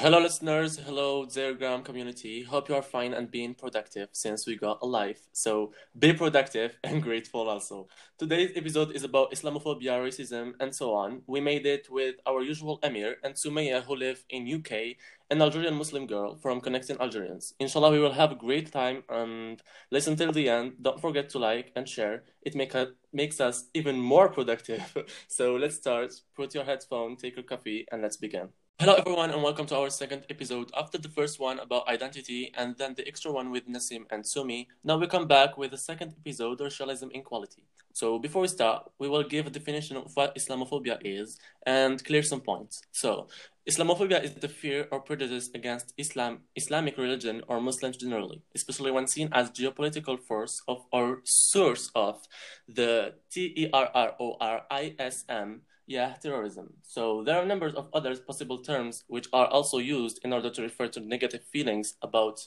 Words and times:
Hello, 0.00 0.18
listeners. 0.18 0.78
Hello, 0.78 1.26
Zergram 1.26 1.84
community. 1.84 2.42
Hope 2.42 2.70
you 2.70 2.74
are 2.74 2.80
fine 2.80 3.12
and 3.12 3.30
being 3.30 3.52
productive 3.54 4.08
since 4.12 4.46
we 4.46 4.56
got 4.56 4.78
alive. 4.80 5.20
So 5.32 5.74
be 5.98 6.14
productive 6.14 6.78
and 6.84 7.02
grateful 7.02 7.46
also. 7.46 7.86
Today's 8.16 8.52
episode 8.56 8.92
is 8.96 9.04
about 9.04 9.30
Islamophobia, 9.30 10.00
racism, 10.00 10.52
and 10.58 10.74
so 10.74 10.94
on. 10.94 11.20
We 11.26 11.42
made 11.42 11.66
it 11.66 11.90
with 11.90 12.14
our 12.26 12.40
usual 12.40 12.78
Emir 12.82 13.16
and 13.22 13.34
Sumaya, 13.34 13.82
who 13.82 13.94
live 13.94 14.24
in 14.30 14.50
UK, 14.50 14.96
an 15.28 15.42
Algerian 15.42 15.74
Muslim 15.74 16.06
girl 16.06 16.34
from 16.34 16.62
Connecting 16.62 16.98
Algerians. 16.98 17.52
Inshallah, 17.58 17.90
we 17.90 18.00
will 18.00 18.14
have 18.14 18.32
a 18.32 18.36
great 18.46 18.72
time 18.72 19.02
and 19.10 19.60
listen 19.90 20.16
till 20.16 20.32
the 20.32 20.48
end. 20.48 20.76
Don't 20.80 20.98
forget 20.98 21.28
to 21.28 21.38
like 21.38 21.72
and 21.76 21.86
share. 21.86 22.22
It 22.40 22.54
make 22.54 22.74
a, 22.74 22.92
makes 23.12 23.38
us 23.38 23.66
even 23.74 24.00
more 24.00 24.30
productive. 24.30 24.96
so 25.28 25.56
let's 25.56 25.76
start. 25.76 26.14
Put 26.34 26.54
your 26.54 26.64
headphone, 26.64 27.16
take 27.16 27.36
your 27.36 27.44
coffee, 27.44 27.86
and 27.92 28.00
let's 28.00 28.16
begin. 28.16 28.48
Hello, 28.80 28.94
everyone, 28.94 29.30
and 29.30 29.42
welcome 29.42 29.66
to 29.66 29.76
our 29.76 29.90
second 29.90 30.24
episode. 30.30 30.70
After 30.74 30.96
the 30.96 31.10
first 31.10 31.38
one 31.38 31.58
about 31.58 31.86
identity 31.86 32.50
and 32.56 32.74
then 32.78 32.94
the 32.94 33.06
extra 33.06 33.30
one 33.30 33.50
with 33.50 33.68
Nassim 33.68 34.06
and 34.10 34.26
Sumi, 34.26 34.68
now 34.82 34.96
we 34.96 35.06
come 35.06 35.28
back 35.28 35.58
with 35.58 35.72
the 35.72 35.76
second 35.76 36.14
episode, 36.18 36.62
racialism 36.62 37.10
inequality. 37.10 37.66
So, 37.92 38.18
before 38.18 38.42
we 38.42 38.48
start, 38.48 38.90
we 38.98 39.08
will 39.08 39.24
give 39.24 39.46
a 39.46 39.50
definition 39.50 39.96
of 39.96 40.10
what 40.14 40.34
Islamophobia 40.34 40.98
is 41.02 41.38
and 41.66 42.02
clear 42.04 42.22
some 42.22 42.40
points. 42.40 42.82
So, 42.92 43.28
Islamophobia 43.68 44.22
is 44.22 44.34
the 44.34 44.48
fear 44.48 44.86
or 44.90 45.00
prejudice 45.00 45.50
against 45.54 45.92
Islam, 45.98 46.40
Islamic 46.56 46.96
religion, 46.96 47.42
or 47.48 47.60
Muslims 47.60 47.96
generally, 47.96 48.42
especially 48.54 48.90
when 48.90 49.06
seen 49.06 49.28
as 49.32 49.50
geopolitical 49.50 50.18
force 50.18 50.62
of 50.66 50.78
or 50.92 51.20
source 51.24 51.90
of 51.94 52.20
the 52.68 53.14
T 53.30 53.52
E 53.56 53.70
R 53.72 53.90
R 53.94 54.14
O 54.18 54.36
R 54.40 54.62
I 54.70 54.94
S 54.98 55.24
M 55.28 55.62
yeah, 55.90 56.14
terrorism. 56.22 56.72
So 56.84 57.24
there 57.24 57.36
are 57.36 57.44
numbers 57.44 57.74
of 57.74 57.88
other 57.92 58.16
possible 58.16 58.58
terms 58.58 59.02
which 59.08 59.26
are 59.32 59.48
also 59.48 59.78
used 59.78 60.20
in 60.22 60.32
order 60.32 60.48
to 60.48 60.62
refer 60.62 60.86
to 60.86 61.00
negative 61.00 61.42
feelings 61.52 61.94
about 62.00 62.38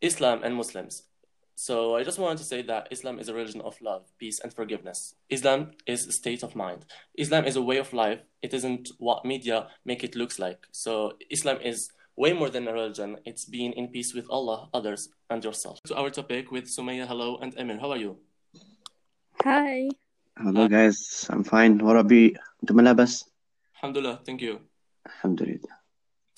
Islam 0.00 0.40
and 0.42 0.56
Muslims. 0.56 1.02
So 1.60 1.94
I 1.94 2.04
just 2.04 2.18
wanted 2.18 2.38
to 2.38 2.44
say 2.44 2.62
that 2.62 2.88
Islam 2.90 3.18
is 3.18 3.28
a 3.28 3.34
religion 3.34 3.60
of 3.60 3.78
love, 3.82 4.06
peace, 4.16 4.40
and 4.40 4.50
forgiveness. 4.50 5.16
Islam 5.28 5.72
is 5.86 6.06
a 6.06 6.12
state 6.12 6.42
of 6.42 6.56
mind. 6.56 6.86
Islam 7.18 7.44
is 7.44 7.56
a 7.56 7.60
way 7.60 7.76
of 7.76 7.92
life. 7.92 8.20
It 8.40 8.54
isn't 8.54 8.88
what 8.96 9.26
media 9.26 9.68
make 9.84 10.02
it 10.02 10.16
looks 10.16 10.38
like. 10.38 10.66
So 10.72 11.18
Islam 11.28 11.58
is 11.60 11.90
way 12.16 12.32
more 12.32 12.48
than 12.48 12.66
a 12.66 12.72
religion. 12.72 13.18
It's 13.26 13.44
being 13.44 13.74
in 13.74 13.88
peace 13.88 14.14
with 14.14 14.24
Allah, 14.30 14.70
others, 14.72 15.10
and 15.28 15.44
yourself. 15.44 15.82
To 15.88 15.96
our 15.96 16.08
topic 16.08 16.50
with 16.50 16.64
Sumaya, 16.64 17.06
hello, 17.06 17.36
and 17.42 17.52
Emir, 17.58 17.78
how 17.78 17.90
are 17.90 17.98
you? 17.98 18.16
Hi. 19.44 19.90
Hello, 20.38 20.66
guys. 20.66 21.26
I'm 21.28 21.44
fine. 21.44 21.76
What 21.84 21.98
about 21.98 22.10
you? 22.10 22.36
Alhamdulillah. 23.76 24.20
Thank 24.24 24.40
you. 24.40 24.60
Alhamdulillah. 25.06 25.79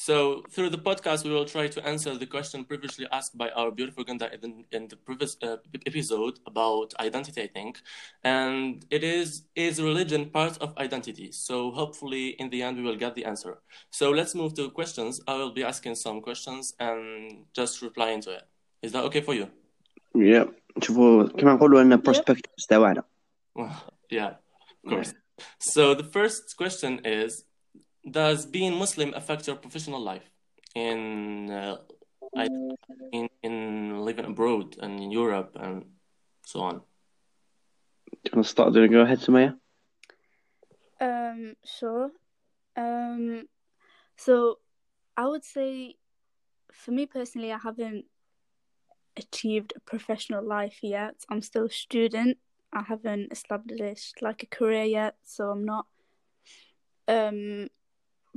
So 0.02 0.44
through 0.52 0.70
the 0.70 0.78
podcast, 0.78 1.24
we 1.24 1.32
will 1.32 1.46
try 1.46 1.68
to 1.68 1.86
answer 1.86 2.16
the 2.16 2.28
question 2.28 2.64
previously 2.64 3.08
asked 3.12 3.36
by 3.36 3.50
our 3.50 3.72
beautiful 3.72 4.04
Ganda 4.04 4.32
in, 4.32 4.64
in 4.72 4.88
the 4.88 4.96
previous 4.96 5.38
uh, 5.42 5.58
episode 5.88 6.40
about 6.46 6.94
identity, 7.00 7.42
I 7.42 7.48
think. 7.48 7.82
And 8.24 8.86
it 8.92 9.04
is, 9.04 9.44
is 9.56 9.82
religion 9.82 10.30
part 10.30 10.60
of 10.60 10.78
identity? 10.78 11.32
So 11.32 11.72
hopefully 11.72 12.36
in 12.40 12.52
the 12.52 12.62
end, 12.62 12.78
we 12.78 12.84
will 12.84 12.96
get 12.96 13.16
the 13.16 13.26
answer. 13.26 13.58
So 13.90 14.12
let's 14.12 14.36
move 14.36 14.54
to 14.54 14.70
questions. 14.70 15.20
I 15.28 15.34
will 15.36 15.52
be 15.52 15.64
asking 15.64 15.96
some 15.96 16.22
questions 16.22 16.76
and 16.80 17.46
just 17.54 17.82
replying 17.82 18.22
to 18.22 18.32
it. 18.34 18.44
Is 18.84 18.92
that 18.92 19.04
okay 19.06 19.22
for 19.22 19.34
you? 19.34 19.50
Yeah. 20.14 20.46
شوفوا 20.84 21.24
كما 21.24 21.54
نقولوا 21.54 21.82
أن 21.82 22.02
perspectives 22.02 22.66
تاعنا. 22.70 23.04
yeah, 24.12 24.36
of 24.86 24.90
course. 24.90 25.14
So 25.60 25.96
the 25.96 26.04
first 26.04 26.56
question 26.56 27.02
is 27.04 27.46
does 28.09 28.47
being 28.47 28.75
Muslim 28.75 29.15
affect 29.15 29.47
your 29.47 29.57
professional 29.57 30.01
life 30.01 30.29
in, 30.75 31.51
uh, 31.51 31.77
in, 33.13 33.29
in 33.43 34.01
living 34.01 34.25
abroad 34.25 34.77
and 34.81 35.01
in 35.01 35.11
Europe 35.11 35.57
and 35.61 35.85
so 36.45 36.61
on? 36.61 36.81
Do 38.11 38.19
you 38.25 38.37
want 38.37 38.47
to 38.47 38.51
start 38.51 38.73
doing 38.73 38.91
go 38.91 39.01
ahead, 39.01 39.21
Sumaya? 39.21 39.57
Um, 41.01 41.55
sure. 41.65 42.11
Um, 42.77 43.49
so 44.17 44.59
I 45.17 45.27
would 45.27 45.45
say, 45.45 45.97
for 46.73 46.91
me 46.91 47.07
personally, 47.07 47.53
I 47.53 47.59
haven't 47.59 48.07
achieved 49.17 49.75
a 49.77 49.81
professional 49.81 50.45
life 50.45 50.79
yet. 50.83 51.17
I'm 51.29 51.43
still 51.43 51.67
a 51.67 51.71
student 51.71 52.39
I 52.73 52.83
haven't 52.83 53.31
established 53.31 54.23
like 54.23 54.43
a 54.43 54.47
career 54.47 54.85
yet, 54.85 55.17
so 55.25 55.51
I'm 55.51 55.65
not 55.65 55.87
um 57.09 57.69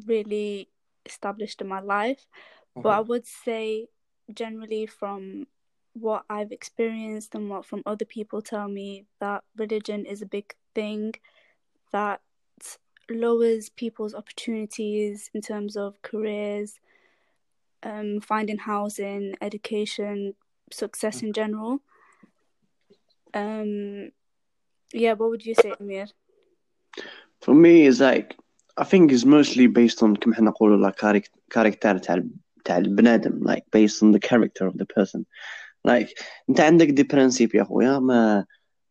really 0.06 0.70
established 1.06 1.62
in 1.62 1.68
my 1.68 1.80
life. 1.80 2.26
Mm-hmm. 2.72 2.82
But 2.82 2.90
I 2.90 3.00
would 3.02 3.26
say 3.26 3.88
generally 4.34 4.86
from 4.86 5.48
what 5.94 6.26
I've 6.30 6.52
experienced 6.52 7.36
and 7.36 7.50
what 7.50 7.66
from 7.66 7.84
other 7.86 8.06
people 8.06 8.42
tell 8.42 8.68
me 8.68 9.06
that 9.20 9.44
religion 9.56 10.06
is 10.06 10.22
a 10.22 10.26
big 10.26 10.54
thing 10.74 11.14
that 11.92 12.22
lowers 13.10 13.70
people's 13.70 14.14
opportunities 14.14 15.30
in 15.34 15.42
terms 15.42 15.78
of 15.78 16.02
careers, 16.02 16.80
um, 17.84 18.20
finding 18.20 18.58
housing, 18.58 19.36
education, 19.42 20.34
success 20.72 21.22
in 21.22 21.32
general. 21.32 21.80
Um, 23.34 24.12
yeah, 24.92 25.14
what 25.14 25.30
would 25.30 25.46
you 25.46 25.56
say, 25.56 25.74
Amir? 25.80 26.08
For 27.42 27.54
me, 27.54 27.86
it's 27.86 28.00
like 28.00 28.36
I 28.77 28.85
think 28.85 29.13
it's 29.13 29.25
mostly 29.25 29.67
based 29.67 30.03
on 30.03 30.17
كما 30.17 30.35
احنا 30.35 30.51
نقولوا 30.51 30.91
like 30.91 31.31
character 31.55 31.99
تاع 32.01 32.23
تاع 32.65 32.79
البنادم 32.79 33.45
like 33.49 33.63
based 33.77 34.03
on 34.03 34.13
the 34.13 34.19
character 34.19 34.67
of 34.67 34.79
the 34.79 34.87
person 34.87 35.25
like 35.89 36.09
انت 36.51 36.61
عندك 36.61 36.87
دي 36.87 37.03
برانسيب 37.03 37.55
يا 37.55 37.65
خويا 37.65 37.99
ما 37.99 38.47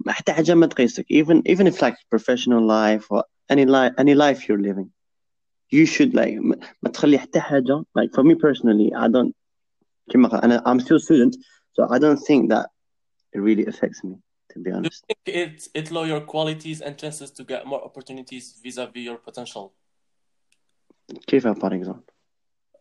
ما 0.06 0.12
حتى 0.12 0.34
حاجه 0.34 0.53
ما 0.56 0.66
تقيسك 0.66 1.06
even 1.13 1.41
even 1.51 1.67
if 1.67 1.81
like 1.81 1.95
professional 2.16 2.62
life 2.67 3.06
or 3.09 3.23
any 3.53 3.66
life 3.66 3.94
any 3.97 4.16
life 4.16 4.47
you're 4.47 4.62
living 4.62 4.90
you 5.72 5.85
should 5.85 6.13
like 6.13 6.40
ما 6.84 6.90
تخلي 6.94 7.17
حتى 7.17 7.40
حاجه 7.40 7.84
like 8.00 8.09
for 8.16 8.23
me 8.23 8.35
personally 8.35 8.94
I 8.95 9.07
don't 9.07 9.34
كما 10.12 10.44
انا 10.45 10.63
I'm 10.67 10.79
still 10.79 10.97
a 10.97 11.00
student 11.00 11.35
so 11.73 11.84
I 11.90 12.00
don't 12.00 12.19
think 12.28 12.50
that 12.50 12.66
it 13.35 13.40
really 13.40 13.66
affects 13.66 14.03
me 14.03 14.16
to 14.53 14.59
be 14.59 14.72
honest. 14.72 15.03
Do 15.07 15.13
you 15.13 15.16
think 15.25 15.53
it 15.53 15.67
it 15.73 15.91
lower 15.91 16.07
your 16.07 16.22
qualities 16.22 16.81
and 16.81 16.97
chances 16.97 17.31
to 17.31 17.44
get 17.44 17.66
more 17.66 17.84
opportunities 17.84 18.59
vis-a-vis 18.63 19.03
your 19.03 19.17
potential? 19.17 19.73
كيف 21.28 21.44
for 21.59 21.73
example? 21.73 22.13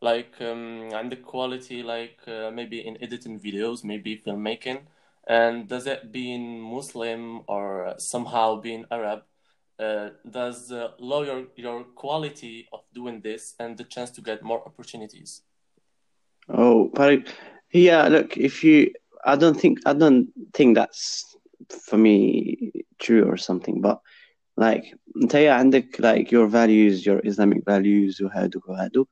Like 0.01 0.41
um, 0.41 0.91
and 0.93 1.11
the 1.11 1.17
quality, 1.17 1.83
like 1.83 2.21
uh, 2.27 2.51
maybe 2.51 2.87
in 2.87 3.03
editing 3.03 3.41
videos, 3.41 3.83
maybe 3.85 4.23
filmmaking, 4.25 4.81
and 5.27 5.69
does 5.69 5.87
it 5.87 6.13
being 6.13 6.61
Muslim 6.61 7.43
or 7.49 7.95
somehow 7.99 8.61
being 8.61 8.85
Arab, 8.91 9.23
uh, 9.79 10.11
does 10.29 10.73
uh, 10.73 10.91
lower 10.99 11.47
your 11.57 11.85
quality 11.85 12.69
of 12.73 12.81
doing 12.95 13.21
this 13.21 13.55
and 13.59 13.77
the 13.77 13.85
chance 13.85 14.11
to 14.11 14.21
get 14.21 14.43
more 14.43 14.63
opportunities? 14.67 15.43
Oh, 16.49 16.91
but 16.95 17.35
yeah, 17.73 18.09
look, 18.09 18.37
if 18.37 18.65
you, 18.65 18.93
I 19.25 19.37
don't 19.37 19.59
think, 19.61 19.81
I 19.85 19.93
don't 19.93 20.29
think 20.55 20.77
that's 20.77 21.37
for 21.70 21.98
me 21.98 22.72
true 23.00 23.24
or 23.24 23.38
something 23.38 23.82
but 23.82 24.00
like 24.58 24.96
انت 25.22 25.36
عندك 25.36 26.02
like 26.02 26.32
your 26.32 26.48
values 26.48 27.06
your 27.06 27.22
Islamic 27.24 27.64
values 27.66 28.22
وهادوك 28.22 28.70
وهادوك 28.70 29.10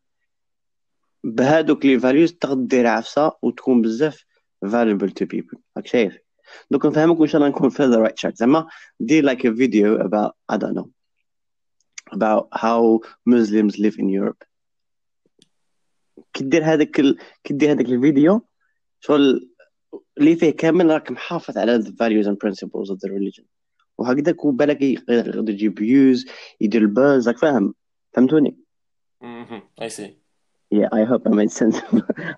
بهادوك 1.23 1.85
لي 1.85 1.99
values 1.99 2.37
تقدر 2.39 2.63
دير 2.63 2.87
عفسه 2.87 3.31
وتكون 3.41 3.81
بزاف 3.81 4.25
valuable 4.65 5.09
to 5.09 5.25
people 5.25 5.59
راك 5.77 5.87
شايف 5.87 6.17
دوك 6.71 6.85
نفهمك 6.85 7.19
وان 7.19 7.27
شاء 7.27 7.41
الله 7.41 7.49
نكون 7.49 7.69
في 7.69 7.91
the 7.91 8.07
right 8.07 8.15
track 8.21 8.35
زعما 8.35 8.67
دير 8.99 9.35
like 9.35 9.39
a 9.39 9.51
video 9.51 10.07
about 10.07 10.31
I 10.51 10.57
don't 10.57 10.73
know 10.73 10.89
about 12.11 12.47
how 12.53 12.99
Muslims 13.25 13.79
live 13.79 13.97
in 13.99 14.09
Europe 14.09 14.43
كي 16.33 16.43
دير 16.43 16.63
هذاك 16.63 16.99
ال... 16.99 17.17
كي 17.43 17.53
دير 17.53 17.71
هذاك 17.71 17.85
الفيديو 17.85 18.41
شغل 18.99 19.50
اللي 20.18 20.36
فيه 20.36 20.50
كامل 20.50 20.90
راك 20.90 21.10
محافظ 21.10 21.58
على 21.58 21.82
the 21.82 21.90
values 21.90 22.26
and 22.26 22.36
principles 22.36 22.90
of 22.90 22.98
the 22.98 23.10
religion 23.10 23.44
وهكذاك 23.98 24.44
وبالك 24.44 24.82
يقدر 24.82 25.50
يجيب 25.50 25.78
فيوز 25.78 26.26
يدير 26.60 26.82
الباز 26.82 27.28
راك 27.28 27.38
فاهم 27.38 27.74
فهمتوني 28.12 28.56
I 29.80 29.88
see 29.88 30.10
yeah 30.70 30.88
I 30.92 31.04
hope 31.04 31.26
I 31.26 31.30
made 31.30 31.52
sense 31.52 31.82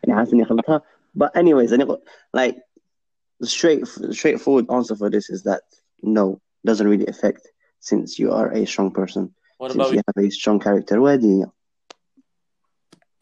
انا 0.04 0.16
حاسس 0.16 0.32
اني 0.32 0.44
خلطها 0.44 0.82
but 1.18 1.28
anyways 1.28 1.72
يعني 1.72 1.84
like 2.36 2.56
the 3.42 3.46
straight 3.46 3.86
straightforward 4.10 4.66
answer 4.70 4.96
for 4.96 5.10
this 5.10 5.30
is 5.30 5.42
that 5.42 5.62
no 6.02 6.40
doesn't 6.68 6.88
really 6.88 7.06
affect 7.06 7.42
since 7.80 8.18
you 8.18 8.32
are 8.32 8.48
a 8.52 8.66
strong 8.66 8.90
person 8.90 9.34
what 9.58 9.72
since 9.72 9.74
about 9.74 9.92
you 9.94 10.02
have 10.08 10.24
a 10.24 10.30
strong 10.30 10.58
character 10.60 10.98
وهذه 11.00 11.50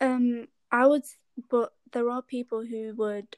um 0.01 0.47
I 0.71 0.87
would 0.87 1.05
but 1.51 1.73
there 1.93 2.09
are 2.11 2.23
people 2.23 2.61
who 2.71 2.95
would 2.97 3.29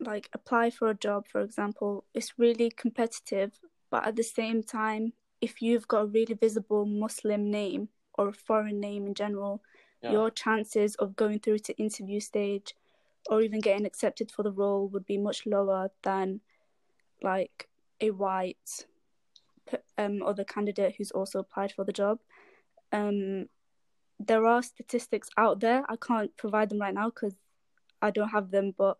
like 0.00 0.28
apply 0.32 0.70
for 0.70 0.88
a 0.88 0.94
job, 0.94 1.26
for 1.28 1.40
example, 1.40 2.04
it's 2.14 2.38
really 2.38 2.70
competitive, 2.70 3.58
but 3.90 4.06
at 4.06 4.16
the 4.16 4.22
same 4.22 4.62
time, 4.62 5.12
if 5.40 5.62
you've 5.62 5.88
got 5.88 6.02
a 6.02 6.06
really 6.06 6.34
visible 6.34 6.84
Muslim 6.86 7.50
name 7.50 7.88
or 8.14 8.28
a 8.28 8.32
foreign 8.32 8.80
name 8.80 9.06
in 9.06 9.14
general, 9.14 9.62
Yeah. 10.02 10.12
your 10.12 10.30
chances 10.30 10.94
of 10.96 11.16
going 11.16 11.40
through 11.40 11.58
to 11.60 11.76
interview 11.78 12.20
stage 12.20 12.74
or 13.28 13.42
even 13.42 13.60
getting 13.60 13.86
accepted 13.86 14.30
for 14.30 14.42
the 14.42 14.52
role 14.52 14.88
would 14.88 15.04
be 15.06 15.18
much 15.18 15.46
lower 15.46 15.90
than 16.02 16.40
like 17.22 17.68
a 18.00 18.10
white 18.12 18.86
um 19.98 20.22
other 20.22 20.44
candidate 20.44 20.94
who's 20.96 21.10
also 21.10 21.40
applied 21.40 21.72
for 21.72 21.84
the 21.84 21.92
job. 21.92 22.20
Um, 22.92 23.48
there 24.18 24.46
are 24.46 24.62
statistics 24.62 25.28
out 25.36 25.60
there. 25.60 25.84
I 25.88 25.96
can't 25.96 26.36
provide 26.36 26.70
them 26.70 26.80
right 26.80 26.94
now 26.94 27.10
because 27.10 27.34
I 28.00 28.10
don't 28.10 28.30
have 28.30 28.50
them, 28.50 28.74
but 28.76 28.98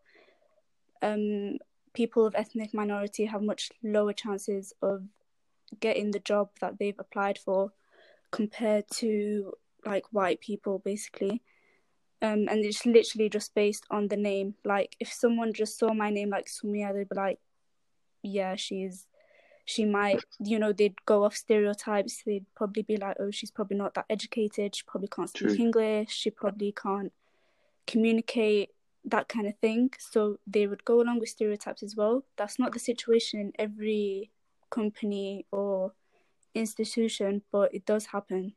um, 1.03 1.59
people 1.95 2.27
of 2.27 2.35
ethnic 2.35 2.73
minority 2.75 3.27
have 3.27 3.43
much 3.43 3.71
lower 3.83 4.13
chances 4.13 4.73
of 4.83 5.03
getting 5.81 6.11
the 6.11 6.19
job 6.21 6.49
that 6.61 6.79
they've 6.79 6.99
applied 6.99 7.39
for 7.39 7.73
compared 8.31 8.85
to 8.91 9.53
like 9.85 10.05
white 10.13 10.41
people, 10.41 10.81
basically. 10.85 11.43
Um, 12.21 12.49
and 12.49 12.65
it's 12.65 12.85
literally 12.85 13.29
just 13.29 13.55
based 13.55 13.85
on 13.91 14.09
the 14.09 14.17
name. 14.17 14.55
Like, 14.65 14.97
if 14.99 15.13
someone 15.13 15.53
just 15.53 15.79
saw 15.79 15.93
my 15.93 16.11
name 16.11 16.31
like 16.31 16.47
Sumia, 16.47 16.93
they'd 16.93 17.09
be 17.09 17.17
like, 17.17 17.39
"Yeah, 18.23 18.57
she's." 18.57 19.07
She 19.65 19.85
might, 19.85 20.25
you 20.41 20.59
know, 20.59 20.73
they'd 20.73 21.05
go 21.05 21.25
off 21.25 21.37
stereotypes. 21.37 22.23
They'd 22.25 22.47
probably 22.57 22.83
be 22.83 22.97
like, 22.97 23.17
"Oh, 23.21 23.31
she's 23.31 23.51
probably 23.51 23.77
not 23.77 23.93
that 23.95 24.07
educated. 24.09 24.75
She 24.75 24.83
probably 24.87 25.09
can't 25.09 25.29
speak 25.29 25.57
True. 25.57 25.65
English. 25.67 26.11
She 26.11 26.31
probably 26.31 26.73
can't 26.73 27.13
communicate." 27.87 28.71
That 29.11 29.29
kind 29.29 29.47
of 29.47 29.57
thing. 29.59 29.91
So 29.99 30.39
they 30.47 30.67
would 30.67 30.85
go 30.85 31.01
along 31.01 31.21
with 31.21 31.29
stereotypes 31.29 31.83
as 31.83 31.97
well. 31.97 32.25
That's 32.37 32.59
not 32.59 32.73
the 32.73 32.79
situation 32.79 33.41
in 33.41 33.53
every 33.59 34.31
company 34.71 35.47
or 35.51 35.93
institution, 36.55 37.43
but 37.53 37.75
it 37.75 37.85
does 37.87 38.07
happen. 38.07 38.55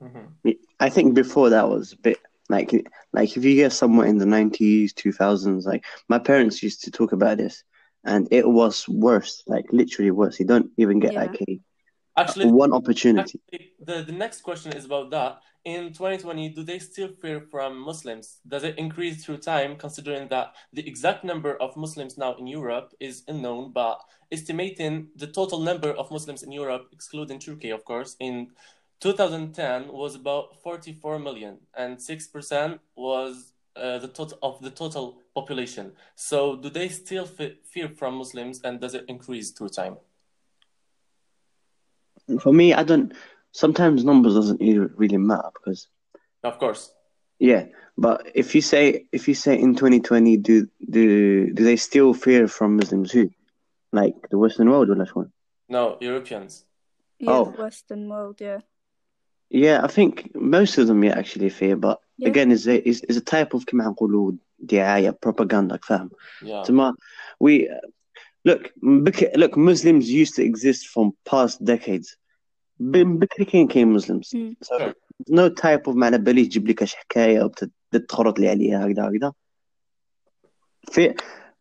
hmm 0.00 0.26
I 0.80 0.90
think 0.90 1.14
before 1.14 1.50
that 1.50 1.68
was 1.68 1.92
a 1.92 1.96
bit 1.96 2.18
like 2.50 2.70
like 3.12 3.36
if 3.36 3.44
you 3.44 3.54
get 3.54 3.72
somewhere 3.72 4.06
in 4.06 4.18
the 4.18 4.26
nineties, 4.26 4.92
two 4.92 5.12
thousands, 5.12 5.64
like 5.64 5.84
my 6.08 6.18
parents 6.18 6.62
used 6.62 6.82
to 6.84 6.90
talk 6.90 7.12
about 7.12 7.38
this, 7.38 7.64
and 8.04 8.28
it 8.30 8.46
was 8.46 8.86
worse, 8.88 9.42
like 9.46 9.64
literally 9.72 10.10
worse. 10.10 10.38
You 10.38 10.46
don't 10.46 10.70
even 10.76 11.00
get 11.00 11.14
Yeah. 11.14 11.20
like 11.22 11.40
a 11.48 11.60
Actually, 12.16 12.52
one 12.52 12.72
opportunity. 12.72 13.40
Actually, 13.50 13.72
the, 13.80 14.02
the 14.02 14.12
next 14.12 14.42
question 14.42 14.72
is 14.72 14.84
about 14.84 15.10
that. 15.10 15.40
In 15.64 15.94
2020, 15.94 16.50
do 16.50 16.62
they 16.62 16.78
still 16.78 17.08
fear 17.08 17.40
from 17.40 17.78
Muslims? 17.78 18.40
Does 18.46 18.64
it 18.64 18.76
increase 18.76 19.24
through 19.24 19.38
time, 19.38 19.76
considering 19.76 20.28
that 20.28 20.52
the 20.74 20.86
exact 20.86 21.24
number 21.24 21.56
of 21.56 21.74
Muslims 21.74 22.18
now 22.18 22.34
in 22.34 22.46
Europe 22.46 22.92
is 23.00 23.22
unknown, 23.28 23.72
but 23.72 23.98
estimating 24.30 25.08
the 25.16 25.26
total 25.26 25.60
number 25.60 25.90
of 25.90 26.10
Muslims 26.10 26.42
in 26.42 26.52
Europe, 26.52 26.88
excluding 26.92 27.38
Turkey, 27.38 27.70
of 27.70 27.82
course, 27.86 28.14
in 28.20 28.50
2010 29.00 29.88
was 29.88 30.14
about 30.14 30.62
44 30.62 31.18
million, 31.18 31.58
and 31.74 31.96
6% 31.96 32.78
was 32.94 33.52
uh, 33.76 33.98
the 33.98 34.08
total 34.08 34.38
of 34.42 34.60
the 34.60 34.70
total 34.70 35.18
population. 35.34 35.92
So, 36.14 36.56
do 36.56 36.68
they 36.70 36.88
still 36.88 37.26
fe 37.26 37.56
fear 37.64 37.88
from 37.88 38.14
Muslims, 38.16 38.60
and 38.64 38.80
does 38.80 38.94
it 38.94 39.04
increase 39.08 39.50
through 39.50 39.70
time? 39.70 39.96
For 42.40 42.52
me, 42.52 42.72
I 42.72 42.82
don't 42.82 43.12
Sometimes 43.53 44.03
numbers 44.05 44.35
doesn't 44.35 44.61
even 44.61 44.91
really 44.95 45.17
matter 45.17 45.49
because 45.53 45.87
Of 46.43 46.59
course. 46.59 46.93
yeah. 47.39 47.65
But 47.97 48.31
if 48.33 48.55
you 48.55 48.61
say 48.61 49.07
if 49.11 49.27
you 49.27 49.33
say 49.33 49.59
in 49.59 49.75
2020, 49.75 50.37
do 50.37 50.67
do 50.89 51.51
do 51.53 51.63
they 51.63 51.75
still 51.75 52.13
fear 52.13 52.47
from 52.47 52.77
Muslims? 52.77 53.11
Who, 53.11 53.29
like 53.91 54.15
the 54.31 54.37
Western 54.37 54.69
world 54.69 54.89
or 54.89 54.95
which 54.95 55.15
one? 55.15 55.31
No, 55.67 55.97
Europeans. 55.99 56.65
Yeah, 57.19 57.31
Oh. 57.31 57.45
the 57.51 57.61
Western 57.61 58.07
world, 58.07 58.39
yeah. 58.39 58.59
Yeah, 59.49 59.81
I 59.83 59.87
think 59.87 60.33
most 60.35 60.77
of 60.77 60.87
them 60.87 61.03
yeah 61.03 61.17
actually 61.17 61.49
fear, 61.49 61.75
but 61.75 61.99
Yeah. 62.17 62.29
again, 62.29 62.51
is 62.51 62.67
a 62.67 62.77
is 62.87 63.01
is 63.09 63.17
a 63.17 63.21
type 63.35 63.53
of 63.53 63.65
كما 63.65 63.83
نقولوا 63.87 64.31
دعاية 64.59 65.17
propaganda 65.25 65.77
فاهم؟ 65.83 66.09
Yeah. 66.41 66.63
تما 66.63 66.93
we 67.43 67.67
look 68.45 68.71
بك, 68.83 69.31
look 69.35 69.57
Muslims 69.57 70.09
used 70.09 70.35
to 70.35 70.43
exist 70.43 70.87
from 70.87 71.11
past 71.25 71.63
decades. 71.65 72.15
ب- 72.83 73.19
بكري 73.19 73.45
كاين 73.45 73.67
كاين 73.67 73.99
Muslims. 73.99 74.29
Mm. 74.35 74.55
So 74.63 74.77
Sure. 74.77 74.93
no 75.29 75.49
type 75.49 75.87
of 75.87 75.95
معنى 75.95 76.17
بالي 76.17 76.45
تجيب 76.45 76.67
لك 76.67 76.83
شي 76.83 76.97
حكاية 76.97 77.51
وتتخرط 77.93 78.39
لي 78.39 78.49
عليها 78.49 78.85
هكذا 78.87 79.09
هكذا. 79.09 79.33
Fear, 80.91 81.13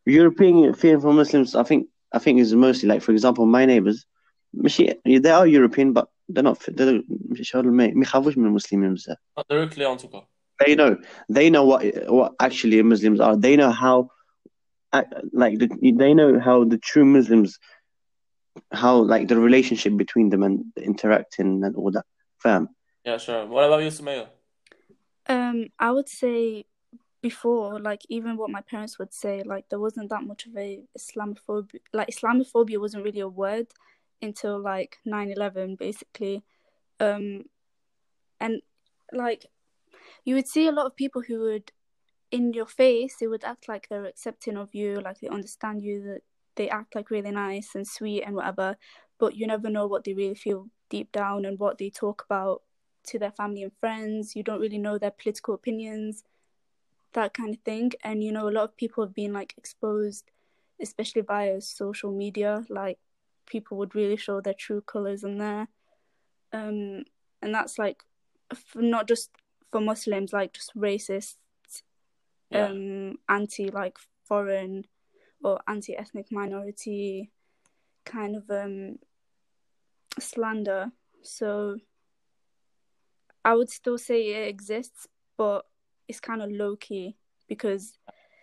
European 0.07 0.73
fear 0.75 0.99
from 1.01 1.17
Muslims, 1.17 1.55
I 1.55 1.63
think 1.63 1.87
I 2.13 2.19
think 2.19 2.41
is 2.41 2.55
mostly 2.55 2.89
like 2.89 3.03
for 3.03 3.13
example 3.13 3.47
my 3.47 3.65
neighbors 3.67 4.07
ماشي 4.55 4.87
they 5.07 5.31
are 5.31 5.47
European 5.47 5.93
but 5.93 6.07
they're 6.33 6.43
not 6.43 6.59
they're 6.69 7.03
شغل 7.43 7.67
ما 7.67 7.87
ما 7.87 8.03
يخافوش 8.03 8.39
من 8.39 8.47
المسلمين 8.47 8.95
بزاف. 8.95 9.17
Not 9.39 9.45
directly 9.49 9.85
en 9.85 9.97
tout 9.97 10.11
cas. 10.13 10.23
they 10.65 10.75
know 10.75 10.97
they 11.29 11.51
know 11.51 11.65
what 11.71 11.83
what 12.19 12.33
actually 12.41 12.83
Muslims 12.83 13.21
are. 13.21 13.37
They 13.37 13.55
know 13.57 13.71
how, 13.85 13.97
uh, 14.97 15.05
like 15.43 15.55
the, 15.61 15.67
they 16.03 16.13
know 16.15 16.31
how 16.47 16.65
the 16.73 16.79
true 16.79 17.05
Muslims, 17.05 17.51
how 18.72 18.98
like 18.98 19.28
the 19.28 19.38
relationship 19.38 19.98
between 19.98 20.30
them 20.30 20.44
and 20.44 20.66
interacting 20.78 21.64
and 21.64 21.76
all 21.76 21.92
that. 21.92 22.06
Fam, 22.40 22.70
Yeah, 23.06 23.18
sure. 23.18 23.46
What 23.46 23.64
about 23.64 23.84
you, 23.84 23.90
Sumaya? 23.90 24.28
Um, 25.28 25.68
I 25.80 25.92
would 25.92 26.10
say 26.10 26.66
before, 27.22 27.80
like 27.80 28.02
even 28.10 28.36
what 28.36 28.50
my 28.50 28.62
parents 28.62 29.00
would 29.00 29.14
say, 29.14 29.44
like 29.44 29.70
there 29.70 29.80
wasn't 29.80 30.10
that 30.10 30.24
much 30.24 30.46
of 30.46 30.58
a 30.58 30.84
Islamophobia. 30.98 31.80
Like 31.94 32.10
Islamophobia 32.10 32.80
wasn't 32.80 33.06
really 33.06 33.22
a 33.22 33.28
word 33.28 33.68
until 34.22 34.60
like 34.60 35.00
9/11, 35.08 35.78
basically. 35.78 36.44
Um, 37.00 37.46
and 38.40 38.62
like 39.14 39.46
you 40.26 40.36
would 40.36 40.48
see 40.48 40.68
a 40.68 40.72
lot 40.72 40.86
of 40.86 40.96
people 40.96 41.22
who 41.22 41.40
would, 41.40 41.72
in 42.32 42.54
your 42.54 42.66
face, 42.66 43.16
they 43.20 43.28
would 43.28 43.44
act 43.44 43.68
like 43.70 43.88
they're 43.88 44.06
accepting 44.06 44.58
of 44.58 44.74
you, 44.74 45.00
like 45.00 45.20
they 45.20 45.30
understand 45.30 45.82
you, 45.82 46.04
that 46.04 46.22
they 46.56 46.70
act 46.70 46.96
like 46.96 47.10
really 47.10 47.32
nice 47.32 47.76
and 47.76 47.88
sweet 47.88 48.24
and 48.24 48.36
whatever. 48.36 48.78
But 49.20 49.36
you 49.36 49.48
never 49.48 49.70
know 49.70 49.88
what 49.88 50.04
they 50.04 50.14
really 50.14 50.36
feel 50.36 50.68
deep 50.90 51.12
down 51.12 51.46
and 51.46 51.60
what 51.60 51.78
they 51.78 51.90
talk 51.90 52.24
about 52.26 52.62
to 53.06 53.20
their 53.20 53.32
family 53.32 53.64
and 53.64 53.72
friends. 53.80 54.36
You 54.36 54.44
don't 54.44 54.60
really 54.62 54.78
know 54.78 54.98
their 54.98 55.12
political 55.12 55.54
opinions, 55.54 56.24
that 57.14 57.34
kind 57.34 57.54
of 57.56 57.62
thing. 57.62 57.92
And 58.04 58.24
you 58.24 58.32
know, 58.32 58.48
a 58.48 58.52
lot 58.52 58.64
of 58.66 58.78
people 58.78 59.04
have 59.06 59.14
been 59.14 59.34
like 59.34 59.54
exposed, 59.58 60.26
especially 60.82 61.22
via 61.22 61.62
social 61.62 62.12
media. 62.12 62.66
Like 62.70 63.00
people 63.46 63.78
would 63.78 63.96
really 63.96 64.18
show 64.18 64.42
their 64.42 64.54
true 64.54 64.82
colors 64.82 65.24
in 65.24 65.38
there, 65.38 65.68
um, 66.52 67.04
and 67.42 67.54
that's 67.54 67.78
like 67.78 68.04
not 68.76 69.08
just 69.08 69.32
for 69.72 69.82
Muslims, 69.82 70.34
like 70.34 70.54
just 70.54 70.76
racist, 70.78 71.36
Yeah. 72.50 72.68
um, 72.68 73.18
anti 73.28 73.70
like 73.70 73.98
foreign 74.26 74.86
or 75.44 75.60
anti 75.68 75.96
ethnic 75.96 76.32
minority 76.32 77.32
kind 78.06 78.36
of 78.36 78.50
um 78.50 78.98
slander. 80.20 80.92
So 81.22 81.78
I 83.46 83.56
would 83.56 83.70
still 83.70 83.98
say 83.98 84.22
it 84.34 84.48
exists, 84.48 85.08
but 85.38 85.66
it's 86.08 86.20
kind 86.20 86.42
of 86.42 86.52
low 86.52 86.76
key 86.76 87.16
because 87.48 87.98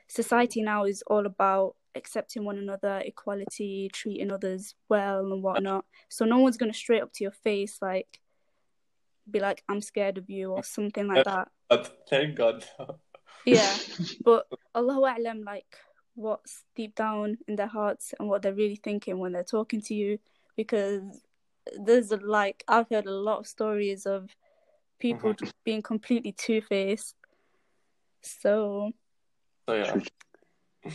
society 0.09 0.63
now 0.63 0.85
is 0.85 1.03
all 1.07 1.27
about 1.27 1.77
accepting 1.95 2.45
one 2.45 2.59
another, 2.59 3.03
equality, 3.05 3.91
treating 3.93 4.31
others 4.31 4.75
well, 4.89 5.33
and 5.33 5.43
whatnot. 5.43 5.85
So 6.09 6.25
no 6.25 6.39
one's 6.39 6.57
gonna 6.57 6.75
straight 6.75 7.03
up 7.03 7.13
to 7.15 7.25
your 7.25 7.33
face 7.33 7.79
like 7.81 8.21
be 9.31 9.41
like, 9.41 9.63
"I'm 9.69 9.81
scared 9.81 10.19
of 10.19 10.29
you" 10.29 10.53
or 10.53 10.63
something 10.63 11.07
like 11.07 11.25
that. 11.25 11.49
But 11.69 12.05
thank 12.09 12.37
God. 12.37 12.65
Yeah, 13.47 13.77
but 14.25 14.47
Allahu 14.75 15.03
A'lam, 15.03 15.45
like 15.45 15.77
what's 16.21 16.65
deep 16.77 16.95
down 16.95 17.39
in 17.49 17.57
their 17.57 17.67
hearts 17.67 18.15
and 18.19 18.29
what 18.29 18.43
they're 18.43 18.55
really 18.55 18.77
thinking 18.77 19.19
when 19.19 19.33
they're 19.33 19.45
talking 19.45 19.81
to 19.83 19.95
you, 19.95 20.19
because 20.57 21.03
there's 21.79 22.11
like 22.13 22.65
I've 22.69 22.89
heard 22.91 23.07
a 23.07 23.11
lot 23.11 23.39
of 23.39 23.47
stories 23.47 24.07
of 24.07 24.31
people 24.99 25.33
just 25.33 25.55
being 25.65 25.83
completely 25.83 26.33
two 26.33 26.61
faced. 26.61 27.15
So 28.23 28.93
So 29.69 29.75
yeah. 29.75 29.95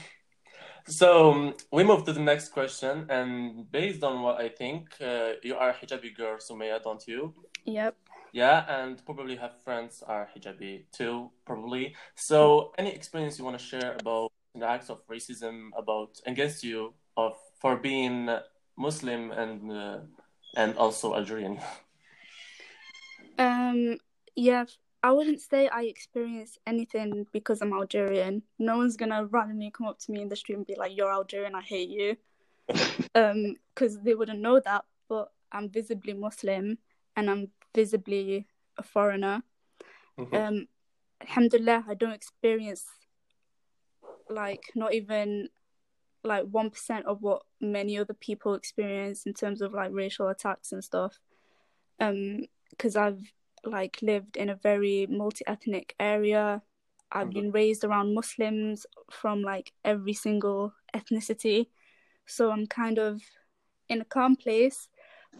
So 0.87 1.31
um, 1.31 1.55
we 1.71 1.83
move 1.83 2.05
to 2.05 2.13
the 2.13 2.19
next 2.19 2.49
question, 2.49 3.07
and 3.09 3.69
based 3.71 4.03
on 4.03 4.21
what 4.21 4.39
I 4.39 4.49
think, 4.49 4.93
uh, 5.01 5.31
you 5.41 5.55
are 5.55 5.71
a 5.71 5.73
hijabi 5.73 6.15
girl, 6.15 6.37
Sumaya, 6.37 6.79
don't 6.79 7.03
you? 7.07 7.33
yep. 7.65 7.95
Yeah, 8.33 8.65
and 8.69 9.03
probably 9.03 9.35
have 9.37 9.61
friends 9.63 10.03
are 10.05 10.29
hijabi 10.35 10.83
too, 10.91 11.31
probably. 11.45 11.95
So 12.15 12.73
any 12.77 12.93
experience 12.93 13.39
you 13.39 13.45
want 13.45 13.57
to 13.57 13.65
share 13.65 13.95
about 13.99 14.29
the 14.29 14.44
acts 14.63 14.89
of 14.89 15.05
racism 15.07 15.69
about 15.77 16.19
against 16.25 16.63
you 16.63 16.93
of 17.17 17.37
for 17.59 17.75
being 17.75 18.29
Muslim 18.77 19.31
and 19.31 19.71
uh, 19.71 19.99
and 20.55 20.77
also 20.77 21.15
Algerian? 21.15 21.59
Um 23.37 23.97
yeah, 24.35 24.65
I 25.03 25.11
wouldn't 25.11 25.41
say 25.41 25.67
I 25.67 25.83
experienced 25.83 26.59
anything 26.65 27.27
because 27.31 27.61
I'm 27.61 27.73
Algerian. 27.73 28.43
No 28.59 28.77
one's 28.77 28.97
gonna 28.97 29.25
randomly 29.25 29.71
come 29.71 29.87
up 29.87 29.99
to 29.99 30.11
me 30.11 30.21
in 30.21 30.29
the 30.29 30.35
street 30.35 30.55
and 30.55 30.65
be 30.65 30.75
like, 30.75 30.95
"You're 30.95 31.11
Algerian, 31.11 31.55
I 31.55 31.61
hate 31.61 31.89
you," 31.89 32.17
um, 33.15 33.55
because 33.73 33.99
they 34.01 34.15
wouldn't 34.15 34.39
know 34.39 34.59
that. 34.59 34.85
But 35.07 35.31
I'm 35.51 35.69
visibly 35.69 36.13
Muslim 36.13 36.77
and 37.15 37.29
I'm 37.29 37.51
visibly 37.73 38.47
a 38.77 38.83
foreigner. 38.83 39.43
Mhm. 40.17 40.33
um, 40.33 40.67
alhamdulillah, 41.21 41.85
I 41.87 41.93
don't 41.93 42.13
experience 42.13 42.85
like 44.29 44.63
not 44.75 44.93
even 44.93 45.49
like 46.23 46.45
one 46.45 46.69
percent 46.69 47.05
of 47.05 47.21
what 47.21 47.43
many 47.61 47.97
other 47.97 48.13
people 48.13 48.55
experience 48.55 49.25
in 49.25 49.33
terms 49.33 49.61
of 49.61 49.73
like 49.73 49.91
racial 49.93 50.27
attacks 50.29 50.71
and 50.71 50.83
stuff. 50.83 51.19
Um, 51.99 52.45
because 52.71 52.95
I've 52.95 53.21
like 53.63 53.99
lived 54.01 54.37
in 54.37 54.49
a 54.49 54.55
very 54.55 55.07
multi-ethnic 55.09 55.95
area. 55.99 56.61
I've 57.11 57.31
been 57.31 57.51
raised 57.51 57.83
around 57.85 58.13
Muslims 58.13 58.85
from 59.09 59.41
like 59.41 59.71
every 59.85 60.13
single 60.13 60.73
ethnicity, 60.93 61.67
so 62.25 62.51
I'm 62.51 62.67
kind 62.67 62.99
of 62.99 63.21
in 63.87 64.01
a 64.01 64.05
calm 64.05 64.35
place. 64.35 64.89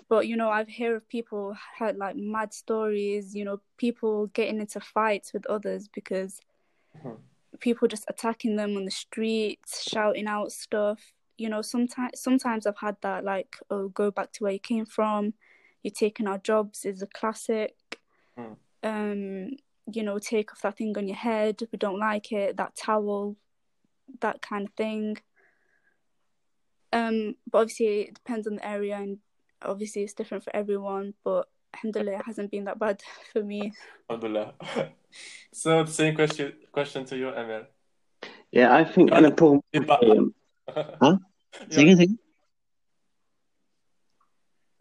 But 0.07 0.27
you 0.27 0.37
know, 0.37 0.49
I've 0.49 0.69
heard 0.71 0.95
of 0.95 1.09
people 1.09 1.55
had 1.77 1.97
like 1.97 2.15
mad 2.15 2.53
stories. 2.53 3.35
You 3.35 3.43
know, 3.45 3.61
people 3.77 4.27
getting 4.27 4.59
into 4.59 4.79
fights 4.79 5.33
with 5.33 5.45
others 5.47 5.87
because 5.87 6.39
Mhm. 6.95 7.17
People 7.59 7.87
just 7.87 8.05
attacking 8.07 8.55
them 8.55 8.75
on 8.75 8.85
the 8.85 8.91
streets, 8.91 9.89
shouting 9.89 10.27
out 10.27 10.51
stuff. 10.51 10.99
You 11.37 11.49
know, 11.49 11.61
sometimes 11.61 12.19
sometimes 12.19 12.65
I've 12.65 12.77
had 12.77 12.97
that 13.01 13.23
like, 13.23 13.57
oh, 13.69 13.89
go 13.89 14.11
back 14.11 14.31
to 14.33 14.43
where 14.43 14.53
you 14.53 14.59
came 14.59 14.85
from. 14.85 15.33
You're 15.83 15.91
taking 15.91 16.27
our 16.27 16.37
jobs 16.37 16.85
is 16.85 17.01
a 17.01 17.07
classic. 17.07 17.75
Mm. 18.37 18.55
Um, 18.83 19.57
you 19.91 20.03
know, 20.03 20.17
take 20.19 20.51
off 20.51 20.61
that 20.61 20.77
thing 20.77 20.97
on 20.97 21.07
your 21.07 21.17
head. 21.17 21.61
We 21.71 21.77
don't 21.77 21.99
like 21.99 22.31
it. 22.31 22.57
That 22.57 22.75
towel, 22.75 23.35
that 24.21 24.41
kind 24.41 24.67
of 24.67 24.73
thing. 24.73 25.17
Um, 26.91 27.35
but 27.51 27.59
obviously 27.59 28.01
it 28.01 28.13
depends 28.15 28.47
on 28.47 28.55
the 28.55 28.67
area 28.67 28.95
and 28.95 29.17
obviously 29.61 30.03
it's 30.03 30.13
different 30.13 30.43
for 30.43 30.55
everyone. 30.55 31.13
But 31.23 31.49
alhamdulillah, 31.74 32.18
it 32.18 32.22
hasn't 32.26 32.50
been 32.50 32.64
that 32.64 32.78
bad 32.78 33.02
for 33.32 33.42
me. 33.42 33.72
Alhamdulillah. 34.08 34.54
so 35.52 35.84
the 35.84 35.92
same 35.92 36.14
question 36.14 36.52
question 36.72 37.04
to 37.06 37.16
you, 37.16 37.28
Emir. 37.28 37.66
Yeah, 38.52 38.74
I 38.74 38.84
think 38.84 39.12
أنا 39.12 39.28
بقول 39.28 39.60
um, 39.78 40.34
Huh? 41.02 41.16
Say 41.70 41.82
again, 41.82 41.96
say 41.96 42.04
again. 42.04 42.18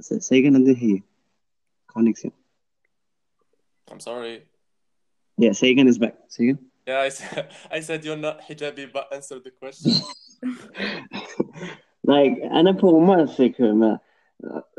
Say 0.01 0.19
say 0.19 0.37
again, 0.37 0.55
I 0.55 0.59
didn't 0.59 0.77
hear 0.77 0.89
you. 0.89 1.03
Connection. 1.87 2.31
I'm 3.91 3.99
sorry. 3.99 4.43
Yeah, 5.37 5.53
say 5.53 5.71
again 5.71 5.87
is 5.87 5.97
back. 5.97 6.15
Say 6.27 6.43
again. 6.43 6.59
Yeah, 6.87 6.99
I 6.99 7.09
said, 7.09 7.49
I 7.71 7.79
said 7.79 8.05
you're 8.05 8.17
not 8.17 8.41
hijabi, 8.47 8.91
but 8.91 9.13
answer 9.13 9.39
the 9.39 9.51
question. 9.51 9.93
like 12.03 12.37
أنا 12.43 12.71
بقول 12.71 13.03
ما 13.03 13.23
أفكر 13.23 13.73
ما 13.73 13.99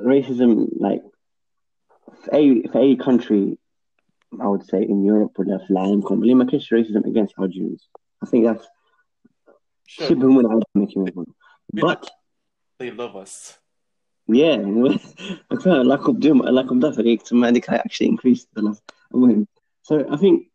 racism 0.01 0.69
like 0.81 1.03
في 2.25 2.35
أي 2.35 2.63
في 2.73 2.79
أي 2.79 2.97
country 2.97 3.57
I 4.41 4.47
would 4.47 4.63
say 4.63 4.83
in 4.83 5.05
Europe 5.05 5.39
ولا 5.41 5.59
في 5.59 5.71
العالم 5.71 6.01
كله 6.01 6.35
ما 6.35 6.45
كانش 6.45 6.75
racism 6.75 7.03
against 7.07 7.35
our 7.39 7.49
Jews. 7.49 7.89
I 8.25 8.27
think 8.27 8.45
that's 8.47 8.67
Sure, 9.87 10.09
شبه 10.09 10.27
منعدم 10.27 10.63
كما 10.75 11.05
يقولوا. 11.09 11.35
But 11.77 12.11
they 12.79 12.91
love 12.91 13.17
us. 13.17 13.59
Yeah, 14.33 14.59
فعلا 15.65 15.83
لقب 15.83 16.21
دوم 16.21 16.43
لقب 16.43 16.81
ده 16.81 16.91
فريق 16.91 17.23
ثم 17.23 17.45
عندك 17.45 17.71
actually 17.71 18.07
increased 18.07 18.47
the 18.57 18.63
love. 18.63 18.81
المهم. 19.15 19.47
So 19.83 19.95
I 20.09 20.17
think 20.17 20.51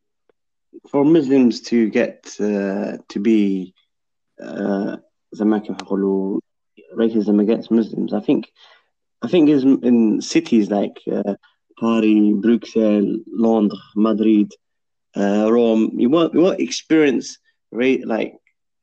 for 0.87 1.03
Muslims 1.03 1.61
to 1.61 1.89
get 1.89 2.35
uh, 2.39 2.97
to 3.13 3.19
be 3.19 3.73
uh, 4.41 4.97
زي 5.31 5.45
ما 5.45 5.57
كيف 5.57 5.81
يقولوا 5.81 6.39
racism 6.95 7.39
against 7.41 7.71
Muslims, 7.71 8.13
I 8.13 8.21
think 8.21 8.45
I 9.25 9.27
think 9.27 9.49
is 9.49 9.63
in 9.63 10.21
cities 10.21 10.69
like 10.69 10.97
uh, 11.11 11.33
Paris, 11.79 12.33
Bruxelles, 12.43 13.19
Londres, 13.45 13.85
Madrid, 13.95 14.49
uh, 15.17 15.45
Rome, 15.51 15.83
you 16.01 16.09
won't 16.09 16.33
you 16.35 16.41
won't 16.45 16.59
experience 16.67 17.27
ra- 17.71 18.05
like 18.15 18.33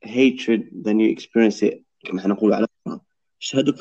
hatred 0.01 0.61
than 0.85 0.99
you 0.99 1.09
experience 1.09 1.61
it 1.63 1.83
كما 2.05 2.19
احنا 2.19 2.33
نقول 2.33 2.53
على 2.53 2.67
برا. 2.85 2.99
مش 3.39 3.55
هذوك 3.55 3.77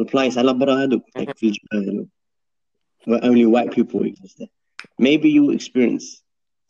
البلايص 0.00 0.38
على 0.38 0.52
برا 0.54 0.84
هذوك 0.84 1.02
like 1.18 1.36
في 1.36 1.46
الجبال 1.46 2.06
where 3.06 3.22
only 3.24 3.46
white 3.46 3.70
people 3.72 4.04
exist 4.04 4.38
there. 4.38 4.48
Maybe 4.98 5.28
you 5.30 5.50
experience 5.50 6.22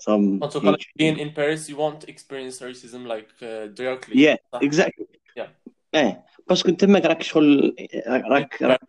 some 0.06 0.42
Also, 0.42 0.60
like, 0.60 0.80
hatred. 0.80 0.98
being 1.02 1.18
in 1.24 1.30
Paris, 1.32 1.68
you 1.70 1.76
won't 1.76 2.02
experience 2.08 2.56
racism 2.60 3.02
like 3.14 3.30
uh, 3.42 3.66
directly. 3.80 4.14
Yeah, 4.26 4.36
exactly. 4.62 5.06
Yeah. 5.36 5.48
ايه 5.94 6.24
باسكو 6.48 6.70
تماك 6.70 7.04
راك 7.04 7.22
شغل 7.22 7.76
راك 8.06 8.62
راك 8.62 8.80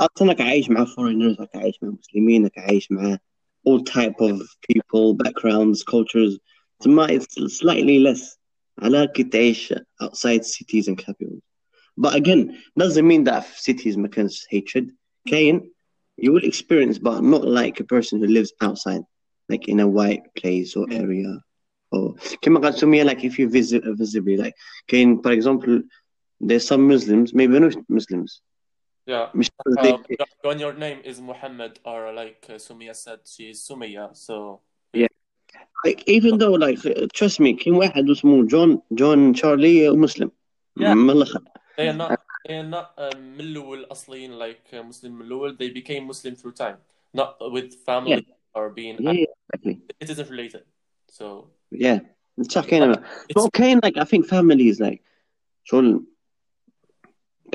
اصلا 0.00 0.28
راك 0.28 0.40
عايش 0.40 0.70
مع 0.70 0.84
foreigners 0.84 1.40
راك 1.40 1.56
عايش 1.56 1.74
مع 1.82 1.88
مسلمين 1.88 2.44
راك 2.44 2.58
عايش 2.58 2.92
مع 2.92 3.18
all 3.68 3.80
type 3.80 4.20
of 4.20 4.40
people 4.68 5.16
backgrounds 5.24 5.82
cultures 5.82 6.38
تما 6.80 7.06
it's 7.18 7.58
slightly 7.58 7.98
less 7.98 8.38
على 8.78 9.06
كي 9.14 9.24
تعيش 9.24 9.74
outside 10.02 10.44
cities 10.44 10.88
and 10.88 10.98
capitals 10.98 11.42
but 12.00 12.14
again 12.14 12.56
doesn't 12.80 13.06
mean 13.06 13.24
that 13.24 13.40
في 13.40 13.72
cities 13.72 13.98
ما 13.98 14.08
كانش 14.08 14.46
hatred 14.54 14.84
كاين 15.28 15.72
you 16.22 16.30
will 16.32 16.44
experience 16.44 16.98
but 16.98 17.20
not 17.22 17.44
like 17.44 17.80
a 17.80 17.84
person 17.84 18.20
who 18.20 18.26
lives 18.26 18.52
outside 18.62 19.02
like 19.52 19.68
in 19.68 19.80
a 19.80 19.86
white 19.86 20.22
place 20.38 20.76
or 20.76 20.86
area 20.90 21.40
or 21.92 22.14
كما 22.42 22.60
قال 22.60 22.74
سمية 22.74 23.04
like 23.04 23.24
if 23.24 23.38
you 23.38 23.48
visit 23.48 23.82
visibly 23.84 24.36
like 24.36 24.54
كاين 24.88 25.22
for 25.22 25.32
example 25.32 25.82
there's 26.40 26.66
some 26.66 26.88
Muslims 26.88 27.34
maybe 27.34 27.58
not 27.58 27.76
Muslims 27.88 28.42
Yeah. 29.06 29.30
مش 29.34 29.48
Um, 29.78 30.04
when 30.42 30.58
your 30.58 30.74
name 30.74 31.00
is 31.04 31.20
Muhammad, 31.20 31.78
or 31.84 32.12
like 32.12 32.46
uh, 32.48 32.54
Sumia 32.54 32.94
said, 32.94 33.20
she 33.26 33.50
is 33.50 33.58
Sumaya. 33.68 34.14
So 34.16 34.60
like 35.84 36.02
even 36.06 36.38
though 36.38 36.52
like 36.52 36.78
trust 37.12 37.40
me 37.40 37.54
كاين 37.56 37.74
واحد 37.74 38.10
اسمه 38.10 38.46
جون 38.46 38.82
جون 38.92 39.32
تشارلي 39.32 39.90
مسلم 39.90 40.30
Yeah. 40.80 40.94
من 40.94 41.10
الاخر 41.10 41.40
they 41.78 41.88
are 41.88 41.92
not 41.92 42.10
they 42.48 42.54
are 42.54 42.70
not 42.76 42.86
um, 42.98 43.16
من 43.16 43.40
الأول 43.40 43.84
أصليين 43.84 44.38
like 44.38 44.72
uh, 44.72 44.82
Muslim 44.82 45.10
من 45.12 45.22
الأول. 45.26 45.56
They 45.58 45.70
became 45.70 46.06
Muslim 46.06 46.34
through 46.36 46.52
time, 46.52 46.78
not 47.14 47.36
with 47.52 47.74
family 47.86 48.26
or 48.54 48.70
being. 48.70 48.96
yeah, 49.00 49.12
yeah 49.12 49.26
exactly 49.54 49.80
It 50.00 50.10
isn't 50.10 50.30
related. 50.30 50.64
So 51.08 51.50
yeah 51.70 51.98
صح 52.50 52.64
كاين 52.66 52.94
it's 52.94 53.44
no 53.44 53.48
كاين 53.52 53.80
like 53.84 53.96
I 53.96 54.04
think 54.04 54.26
families 54.26 54.80
like 54.80 55.02
شغل 55.64 56.04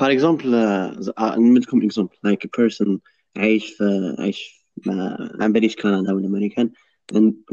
Example 0.01 0.45
uh, 1.19 1.37
نمدكم 1.37 1.89
example. 1.89 2.17
Like 2.27 2.45
a 2.45 2.49
person 2.61 2.99
عايش 3.37 3.65
في 3.73 4.15
عايش 4.19 4.65
مع 4.85 5.17
عم 5.41 5.53
كندا 5.53 6.13
ولا 6.13 6.27
امريكان 6.27 6.69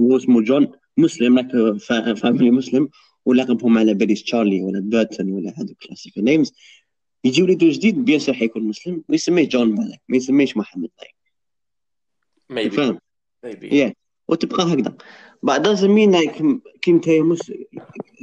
هو 0.00 0.16
اسمه 0.16 0.40
جون 0.40 0.72
مسلم 0.96 1.40
like 1.40 1.52
a 1.52 1.78
fa- 1.78 2.20
family 2.20 2.42
مسلم 2.42 2.88
ولقبهم 3.24 3.78
على 3.78 3.94
باليش 3.94 4.22
تشارلي 4.22 4.62
ولا 4.62 4.80
بيرتون 4.80 5.32
ولا 5.32 5.54
هذوك 5.60 5.76
كلاسيكال 5.86 6.24
نيمز 6.24 6.52
يجي 7.24 7.42
ولده 7.42 7.68
جديد 7.70 8.04
بيان 8.04 8.18
سور 8.18 8.34
حيكون 8.34 8.62
مسلم 8.62 9.04
ويسميه 9.08 9.48
جون 9.48 9.74
بالك 9.74 10.00
ما 10.08 10.16
يسميش 10.16 10.56
محمد 10.56 10.88
like. 11.02 11.14
Maybe. 12.52 12.74
فاهم 12.74 12.98
maybe. 13.46 13.70
Yeah. 13.70 13.92
وتبقى 14.28 14.62
هكذا. 14.74 14.96
But 15.46 15.62
doesn't 15.62 15.90
mean 15.90 16.12
like 16.12 16.42
كي 16.82 16.90
انت 16.90 17.08
مسلم 17.08 17.64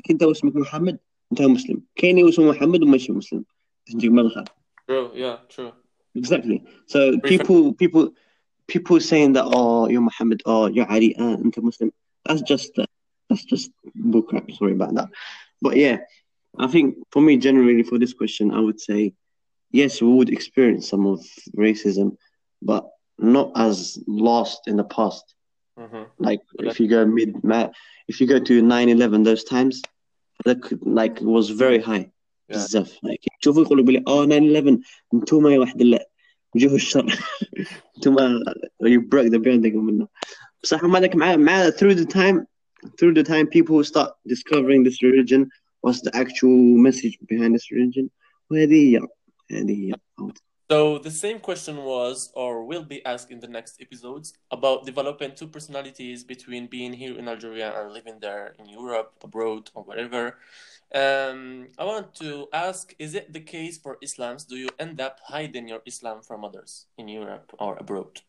كي 0.04 0.14
انت 0.14 0.24
أسمك 0.24 0.56
محمد 0.56 1.00
أنت 1.32 1.42
مسلم. 1.42 1.82
كاين 1.96 2.28
اسمه 2.28 2.50
محمد 2.50 2.84
وماشي 2.84 3.12
مسلم. 3.12 3.46
Hindu 3.88 4.12
madhab. 4.12 4.48
True. 4.88 5.12
Yeah. 5.14 5.38
True. 5.50 5.74
Exactly. 6.16 6.64
So 6.88 7.20
people, 7.20 7.74
people, 7.74 8.14
people 8.68 9.00
saying 9.00 9.34
that 9.34 9.46
oh 9.46 9.88
you're 9.88 10.02
Muhammad, 10.02 10.42
oh 10.46 10.68
you're 10.68 10.90
Ali, 10.92 11.16
uh, 11.16 11.38
into 11.38 11.62
Muslim. 11.62 11.92
That's 12.26 12.42
just 12.42 12.78
uh, 12.78 12.86
that's 13.30 13.46
just 13.46 13.72
bullcrap. 13.98 14.56
Sorry 14.58 14.74
about 14.74 14.96
that. 14.96 15.10
But 15.62 15.78
yeah, 15.78 15.98
I 16.58 16.68
think 16.68 16.98
for 17.12 17.22
me 17.22 17.38
generally 17.38 17.84
for 17.84 18.00
this 18.00 18.14
question, 18.14 18.52
I 18.52 18.60
would 18.60 18.80
say 18.80 19.14
yes, 19.72 20.02
we 20.02 20.08
would 20.08 20.30
experience 20.30 20.90
some 20.90 21.06
of 21.06 21.26
racism, 21.56 22.18
but 22.62 22.90
not 23.18 23.52
as 23.56 24.00
lost 24.08 24.68
in 24.68 24.78
the 24.78 24.84
past. 24.84 25.36
Mm-hmm. 25.80 26.04
Like 26.18 26.42
if 26.60 26.80
you 26.80 26.88
go 26.88 27.06
mid, 27.06 27.36
if 28.08 28.20
you 28.22 28.28
go 28.28 28.40
to 28.40 28.64
9-11, 28.64 29.24
those 29.24 29.44
times, 29.44 29.82
that 30.46 30.58
like 30.86 31.20
was 31.22 31.50
very 31.50 31.80
high. 31.80 32.12
بزاف 32.49 32.99
like 33.07 33.39
تشوفوا 33.41 33.63
يقولوا 33.63 33.85
بلي 33.85 34.05
اه 34.09 34.27
9-11 34.27 34.79
انتوما 35.15 35.55
يا 35.55 35.59
واحد 35.59 35.83
لا 35.83 36.09
وجوه 36.55 36.75
الشر 36.75 37.19
انتوما 37.97 38.41
you 38.85 39.01
broke 39.01 39.31
the 39.31 39.39
building 39.39 39.77
منه 39.77 40.09
بصح 40.63 40.85
هما 40.85 41.01
ذاك 41.01 41.17
مع 41.17 41.37
مع 41.37 41.71
through 41.71 41.95
the 41.95 42.07
time 42.07 42.47
through 42.87 43.15
the 43.15 43.25
time 43.25 43.47
people 43.47 43.85
start 43.85 44.11
discovering 44.29 44.85
this 44.85 45.03
religion 45.03 45.49
what's 45.83 46.01
the 46.01 46.17
actual 46.17 46.59
message 46.87 47.19
behind 47.29 47.55
this 47.55 47.71
religion 47.73 48.09
وهذه 48.51 48.99
هي 48.99 49.01
هذه 49.51 49.91
هي 49.91 49.95
So 50.73 50.97
the 50.97 51.11
same 51.11 51.39
question 51.39 51.77
was, 51.85 52.31
or 52.35 52.65
will 52.65 52.87
be 52.95 53.05
asked 53.05 53.31
in 53.31 53.41
the 53.41 53.53
next 53.59 53.75
episodes, 53.87 54.33
about 54.51 54.87
developing 54.87 55.31
two 55.35 55.47
personalities 55.47 56.25
between 56.25 56.67
being 56.67 56.95
here 56.95 57.15
in 57.19 57.29
Algeria 57.29 57.69
and 57.79 57.93
living 57.93 58.19
there 58.21 58.55
in 58.59 58.67
Europe, 58.81 59.11
abroad, 59.23 59.69
or 59.75 59.83
whatever. 59.89 60.39
Um, 60.94 61.68
I 61.78 61.84
want 61.84 62.14
to 62.16 62.48
ask: 62.54 62.96
Is 62.98 63.14
it 63.14 63.34
the 63.34 63.42
case 63.42 63.78
for 63.78 63.98
Islams? 64.04 64.48
Do 64.48 64.56
you 64.56 64.70
end 64.80 65.02
up 65.02 65.20
hiding 65.24 65.68
your 65.68 65.82
Islam 65.86 66.22
from 66.22 66.46
others 66.46 66.86
in 66.98 67.08
Europe 67.08 67.52
or 67.60 67.78
abroad? 67.78 68.22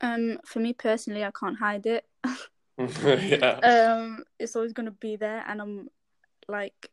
Um, 0.00 0.38
for 0.44 0.60
me 0.60 0.72
personally, 0.72 1.24
I 1.24 1.32
can't 1.32 1.58
hide 1.58 1.86
it. 1.86 2.04
yeah. 2.78 3.58
um, 3.62 4.24
it's 4.38 4.54
always 4.54 4.72
gonna 4.72 4.92
be 4.92 5.16
there, 5.16 5.44
and 5.48 5.60
I'm 5.60 5.88
like, 6.48 6.90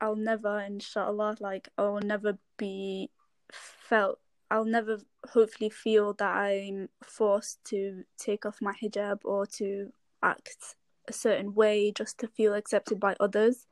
I'll 0.00 0.16
never, 0.16 0.60
inshallah, 0.60 1.36
like 1.40 1.68
I'll 1.76 2.00
never 2.00 2.38
be 2.56 3.10
felt. 3.52 4.18
I'll 4.50 4.64
never, 4.64 4.98
hopefully, 5.28 5.68
feel 5.68 6.14
that 6.14 6.36
I'm 6.36 6.88
forced 7.02 7.62
to 7.66 8.04
take 8.16 8.46
off 8.46 8.62
my 8.62 8.72
hijab 8.72 9.20
or 9.24 9.44
to 9.58 9.92
act 10.22 10.76
a 11.07 11.13
certain 11.13 11.53
way 11.53 11.91
just 11.91 12.19
to 12.19 12.27
feel 12.27 12.53
accepted 12.53 12.99
by 12.99 13.15
others. 13.19 13.67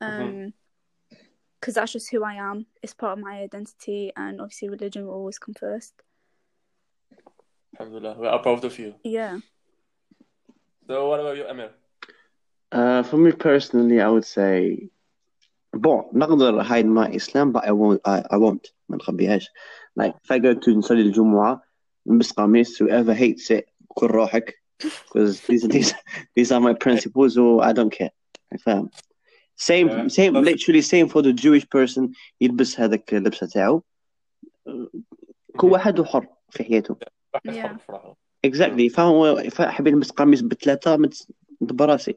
Um, 0.00 0.52
because 1.60 1.74
that's 1.74 1.92
just 1.92 2.10
who 2.10 2.22
I 2.22 2.34
am. 2.34 2.66
It's 2.82 2.94
part 2.94 3.18
of 3.18 3.24
my 3.24 3.40
identity, 3.40 4.12
and 4.16 4.40
obviously, 4.40 4.68
religion 4.68 5.06
will 5.06 5.14
always 5.14 5.38
come 5.38 5.54
first. 5.54 5.92
Alhamdulillah. 7.78 8.16
We 8.18 8.26
are 8.28 8.38
proud 8.38 8.64
of 8.64 8.78
you. 8.78 8.94
Yeah. 9.02 9.38
So 10.86 11.08
what 11.08 11.20
about 11.20 11.36
you, 11.36 11.46
Amir? 11.46 11.70
Uh, 12.70 13.02
for 13.02 13.16
me 13.16 13.32
personally, 13.32 14.00
I 14.00 14.08
would 14.08 14.24
say, 14.24 14.88
bon, 15.72 16.04
نقدر 16.14 16.64
hide 16.64 16.86
my 16.86 17.08
Islam, 17.10 17.52
but 17.52 17.64
I 17.66 17.72
won't. 17.72 18.00
I, 18.04 18.22
I 18.30 18.36
won't. 18.36 18.72
ما 18.88 18.96
نخبيهاش. 18.96 19.46
Like, 19.96 20.14
if 20.22 20.30
I 20.30 20.38
go 20.38 20.54
to 20.54 20.70
نصلي 20.70 21.02
الجمعة 21.02 21.62
نلبس 22.06 22.32
قميص, 22.32 22.82
whoever 22.82 23.14
hates 23.14 23.50
it, 23.50 23.70
كل 23.88 24.06
روحك. 24.06 24.54
Because 24.82 25.40
these, 25.48 25.62
these, 25.68 25.94
these 26.36 26.52
are 26.52 26.60
my 26.60 26.74
principles, 26.74 27.34
so 27.34 27.60
I 27.60 27.72
don't 27.72 27.92
care. 27.92 28.10
فاهم؟ 28.66 28.90
Same, 29.56 29.88
Yeah, 29.88 30.08
same, 30.08 30.32
that's- 30.34 30.44
literally 30.44 30.82
same 30.82 31.08
for 31.08 31.22
the 31.22 31.32
Jewish 31.32 31.66
person 31.68 32.10
يلبس 32.40 32.80
هذاك 32.80 33.14
اللبسة 33.14 33.46
تاعو. 33.46 33.82
كل 35.56 35.66
واحد 35.68 36.00
وحر 36.00 36.26
في 36.50 36.64
حياته. 36.64 36.96
واحد 37.34 37.50
Yeah. 37.50 37.66
حر 37.66 37.72
بفرحه. 37.72 38.16
Exactly. 38.46 38.88
فهو 38.94 39.42
حاب 39.58 39.86
يلبس 39.86 40.10
قميص 40.10 40.40
بثلاثة 40.40 40.96
مت- 40.96 41.26
براسي. 41.60 42.14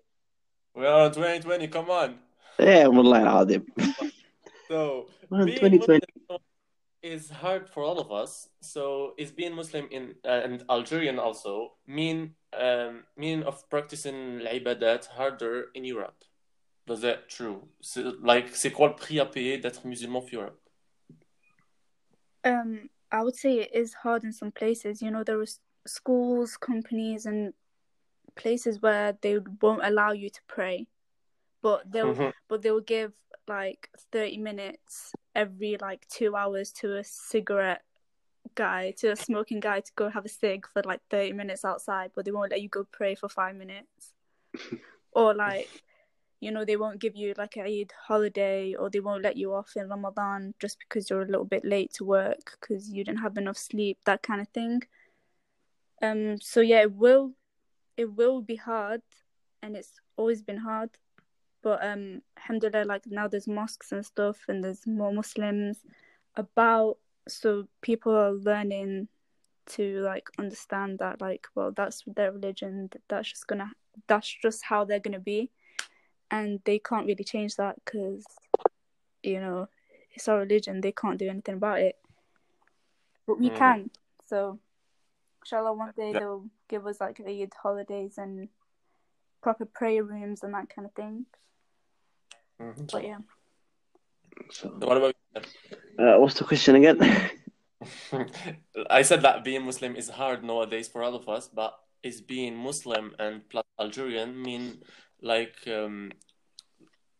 We 0.77 0.81
are 0.81 1.07
in 1.07 1.11
2020, 1.13 1.67
come 1.67 1.89
on. 1.89 2.11
ايه 2.59 2.87
والله 2.87 3.21
العظيم. 3.23 3.65
So 4.69 5.07
Well, 5.31 5.45
being 5.45 5.59
2020. 5.59 5.99
Muslim 6.29 6.39
is 7.03 7.29
hard 7.29 7.67
for 7.73 7.81
all 7.83 7.99
of 7.99 8.11
us. 8.11 8.47
So 8.61 9.13
is 9.17 9.31
being 9.31 9.53
Muslim 9.55 9.85
in 9.91 10.03
uh, 10.25 10.45
and 10.45 10.63
Algerian 10.69 11.17
also 11.19 11.53
mean 11.87 12.17
um, 12.58 13.04
meaning 13.16 13.44
of 13.44 13.68
practicing 13.68 14.40
l'ibadat 14.40 15.06
harder 15.06 15.66
in 15.74 15.84
Europe. 15.84 16.24
Was 16.86 17.00
that 17.00 17.28
true? 17.28 17.68
So, 17.80 18.14
like, 18.22 18.54
c'est 18.54 18.70
quoi 18.70 18.88
le 18.88 18.94
prix 18.94 19.18
à 19.18 19.26
payer 19.26 19.58
d'être 19.58 19.84
musulman 19.84 20.22
in 20.22 20.38
Europe? 20.38 20.60
Um, 22.44 22.88
I 23.10 23.22
would 23.22 23.34
say 23.34 23.60
it 23.60 23.74
is 23.74 23.92
hard 23.94 24.22
in 24.22 24.32
some 24.32 24.52
places. 24.52 25.02
You 25.02 25.10
know, 25.10 25.24
there 25.24 25.40
are 25.40 25.46
schools, 25.86 26.56
companies, 26.56 27.26
and 27.26 27.52
places 28.36 28.80
where 28.80 29.18
they 29.20 29.38
won't 29.60 29.84
allow 29.84 30.12
you 30.12 30.30
to 30.30 30.40
pray, 30.46 30.86
but 31.62 31.90
they'll 31.90 32.14
mm-hmm. 32.14 32.30
but 32.48 32.62
they 32.62 32.70
will 32.70 32.80
give 32.80 33.12
like 33.48 33.88
thirty 34.12 34.38
minutes 34.38 35.12
every 35.34 35.76
like 35.80 36.06
two 36.08 36.36
hours 36.36 36.70
to 36.72 36.98
a 36.98 37.04
cigarette 37.04 37.82
guy 38.56 38.92
to 38.98 39.12
a 39.12 39.16
smoking 39.16 39.60
guy 39.60 39.80
to 39.80 39.92
go 39.94 40.08
have 40.08 40.24
a 40.24 40.28
cig 40.28 40.66
for 40.72 40.82
like 40.84 41.00
thirty 41.10 41.32
minutes 41.32 41.64
outside, 41.64 42.10
but 42.14 42.24
they 42.24 42.32
won't 42.32 42.50
let 42.50 42.62
you 42.62 42.68
go 42.68 42.86
pray 42.90 43.14
for 43.14 43.28
five 43.28 43.56
minutes, 43.56 44.14
or 45.12 45.34
like. 45.34 45.68
You 46.38 46.50
know, 46.50 46.66
they 46.66 46.76
won't 46.76 47.00
give 47.00 47.16
you 47.16 47.32
like 47.38 47.56
a 47.56 47.62
Eid 47.62 47.92
holiday 48.06 48.74
or 48.74 48.90
they 48.90 49.00
won't 49.00 49.22
let 49.22 49.38
you 49.38 49.54
off 49.54 49.72
in 49.74 49.88
Ramadan 49.88 50.52
just 50.60 50.78
because 50.78 51.08
you're 51.08 51.22
a 51.22 51.26
little 51.26 51.46
bit 51.46 51.64
late 51.64 51.94
to 51.94 52.04
work 52.04 52.58
because 52.60 52.90
you 52.90 53.02
didn't 53.04 53.22
have 53.22 53.38
enough 53.38 53.56
sleep, 53.56 53.96
that 54.04 54.22
kind 54.22 54.42
of 54.42 54.48
thing. 54.48 54.82
Um, 56.02 56.38
so 56.40 56.60
yeah, 56.60 56.82
it 56.82 56.92
will, 56.92 57.32
it 57.96 58.12
will 58.12 58.42
be 58.42 58.56
hard, 58.56 59.02
and 59.62 59.76
it's 59.76 59.92
always 60.16 60.42
been 60.42 60.58
hard. 60.58 60.90
But 61.62 61.84
um, 61.84 62.22
alhamdulillah, 62.36 62.84
like 62.84 63.06
now 63.06 63.28
there's 63.28 63.48
mosques 63.48 63.92
and 63.92 64.04
stuff, 64.04 64.38
and 64.48 64.62
there's 64.62 64.86
more 64.86 65.12
Muslims 65.12 65.78
about, 66.36 66.98
so 67.28 67.66
people 67.80 68.14
are 68.14 68.32
learning 68.32 69.08
to 69.66 70.00
like 70.00 70.28
understand 70.38 70.98
that 71.00 71.20
like, 71.20 71.46
well, 71.54 71.72
that's 71.72 72.04
their 72.06 72.32
religion. 72.32 72.90
That's 73.08 73.28
just 73.30 73.46
gonna, 73.46 73.72
that's 74.06 74.28
just 74.42 74.64
how 74.64 74.84
they're 74.84 75.00
gonna 75.00 75.20
be, 75.20 75.50
and 76.30 76.60
they 76.64 76.78
can't 76.78 77.06
really 77.06 77.24
change 77.24 77.56
that 77.56 77.76
because, 77.84 78.24
you 79.22 79.40
know, 79.40 79.68
it's 80.12 80.28
our 80.28 80.38
religion. 80.38 80.80
They 80.80 80.92
can't 80.92 81.18
do 81.18 81.28
anything 81.28 81.56
about 81.56 81.80
it, 81.80 81.96
but 83.26 83.38
we 83.38 83.50
Mm. 83.50 83.58
can. 83.58 83.90
So, 84.24 84.58
inshallah, 85.42 85.72
one 85.72 85.92
day 85.96 86.12
Yeah. 86.12 86.20
they'll 86.20 86.46
give 86.68 86.86
us 86.86 87.00
like 87.00 87.20
Eid 87.20 87.52
holidays 87.62 88.18
and 88.18 88.48
proper 89.42 89.64
prayer 89.64 90.02
rooms 90.04 90.42
and 90.42 90.54
that 90.54 90.68
kind 90.68 90.86
of 90.86 90.92
thing. 90.94 91.26
Mhm. 92.60 92.90
But 92.90 93.04
yeah, 93.04 93.18
So, 94.49 94.63
So 94.79 94.87
what 94.87 94.97
about 94.97 95.13
you? 95.35 95.41
uh, 96.05 96.19
what's 96.19 96.35
the 96.39 96.45
question 96.45 96.75
again? 96.75 96.97
I 98.89 99.01
said 99.01 99.21
that 99.23 99.43
being 99.43 99.63
Muslim 99.65 99.95
is 99.95 100.09
hard 100.09 100.43
nowadays 100.43 100.87
for 100.87 101.01
all 101.03 101.15
of 101.15 101.27
us, 101.29 101.47
but 101.47 101.71
is 102.03 102.21
being 102.21 102.55
Muslim 102.55 103.13
and 103.19 103.47
plus 103.49 103.63
Algerian 103.79 104.29
mean 104.41 104.63
like 105.21 105.55
um, 105.67 106.11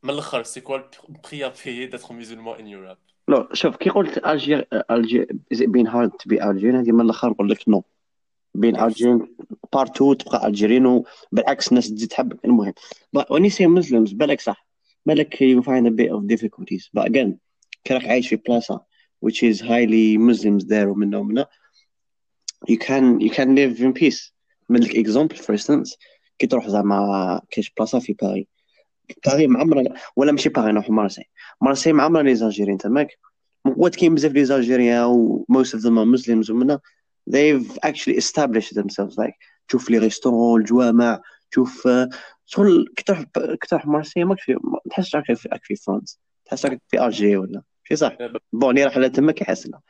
من 0.04 0.10
الآخر 0.13 0.44
c'est 0.46 0.62
quoi 0.62 0.78
le 0.78 1.17
prix 1.22 1.44
à 1.44 1.50
payer 1.52 1.88
d'être 1.88 2.13
musulman 2.13 2.56
in 2.60 2.65
Europe? 2.67 3.00
لا 3.28 3.48
شوف 3.54 3.76
كي 3.76 3.89
قلت 3.89 4.26
الجير 4.26 4.67
الجير 4.91 5.28
is 5.54 5.58
it 5.62 5.72
being 5.72 5.86
hard 5.86 6.12
to 6.20 6.28
be 6.28 6.39
Algerian 6.41 6.76
هذه 6.76 6.91
من 6.91 7.02
الاخر 7.06 7.30
نقول 7.30 7.50
لك 7.50 7.70
نو 7.70 7.84
being 8.58 8.76
Yes. 8.76 8.82
Algerian 8.82 9.28
part 9.76 9.89
2 10.02 10.17
تبقى 10.17 10.48
الجيريين 10.48 10.86
وبالعكس 10.86 11.70
الناس 11.70 11.89
تزيد 11.94 12.10
تحبك 12.10 12.46
المهم 12.46 12.74
but 13.17 13.26
when 13.30 13.44
you 13.46 13.50
say 13.50 13.65
Muslims 13.67 14.13
بالك 14.13 14.41
صح 14.41 14.64
بالك 15.06 15.36
you 15.36 15.62
find 15.62 15.88
a 15.88 15.91
bit 15.91 16.12
of 16.12 16.28
difficulties 16.28 16.89
but 16.98 17.06
again 17.06 17.38
كي 17.84 17.94
راك 17.94 18.08
عايش 18.08 18.30
في 18.30 18.36
بلاصة 18.36 18.82
which 19.26 19.44
is 19.44 19.62
highly 19.62 20.17
Muslims 20.17 20.65
there 20.65 20.88
ومنا 20.88 21.17
ومنا 21.17 21.48
you 22.70 22.78
can 22.78 23.20
you 23.20 23.30
can 23.30 23.56
live 23.56 23.82
in 23.82 23.94
peace 23.94 24.32
من 24.70 24.80
لك 24.80 25.08
example 25.08 25.38
for 25.38 25.54
instance 25.54 25.98
كي 26.39 26.48
تروح 26.48 26.67
زعما 26.67 27.41
كاش 27.50 27.72
بلاصة 27.78 28.00
في 28.00 28.13
باري 28.13 28.48
باري 29.26 29.48
معمرة 29.48 29.94
ولا 30.15 30.32
ماشي 30.32 30.50
باري 30.50 30.72
نروح 30.72 30.89
مارسي 30.89 31.24
مارسي 31.62 31.94
معمرة 31.94 32.22
لي 32.22 32.36
زالجيريين 32.36 32.78
تماك 32.78 33.17
وات 33.65 33.96
كاين 33.96 34.15
بزاف 34.15 34.32
لي 34.32 34.46
زالجيريان 34.46 35.04
و 35.04 35.46
most 35.54 35.70
of 35.70 35.82
them 35.82 35.98
are 35.98 36.20
Muslims 36.20 36.50
ومنا 36.50 36.80
they've 37.30 37.78
actually 37.86 38.17
established 38.17 38.74
themselves 38.76 39.15
like 39.17 39.34
تشوف 39.67 39.89
لي 39.89 39.98
ريستورون 39.98 40.62
الجوامع 40.62 41.22
تشوف 41.52 41.88
آه، 41.88 42.10
شغل 42.47 42.87
كي 42.97 43.05
تروح 43.05 43.23
كي 43.35 43.69
تروح 43.69 43.87
مارسي 43.87 44.25
ماك 44.25 44.41
في 44.41 44.53
ما 44.55 44.79
تحسش 44.91 45.17
راك 45.17 45.33
في 45.63 45.77
فرنسا. 45.77 46.17
تحس 46.45 46.67
راك 46.67 46.83
في 46.89 47.05
الجي 47.07 47.37
ولا 47.37 47.63
شي 47.85 47.97
صح؟ 47.97 48.17
بون 48.53 48.79
راح 48.79 48.97
لتمك 48.99 49.41
يحس 49.41 49.67
لا. 49.67 49.81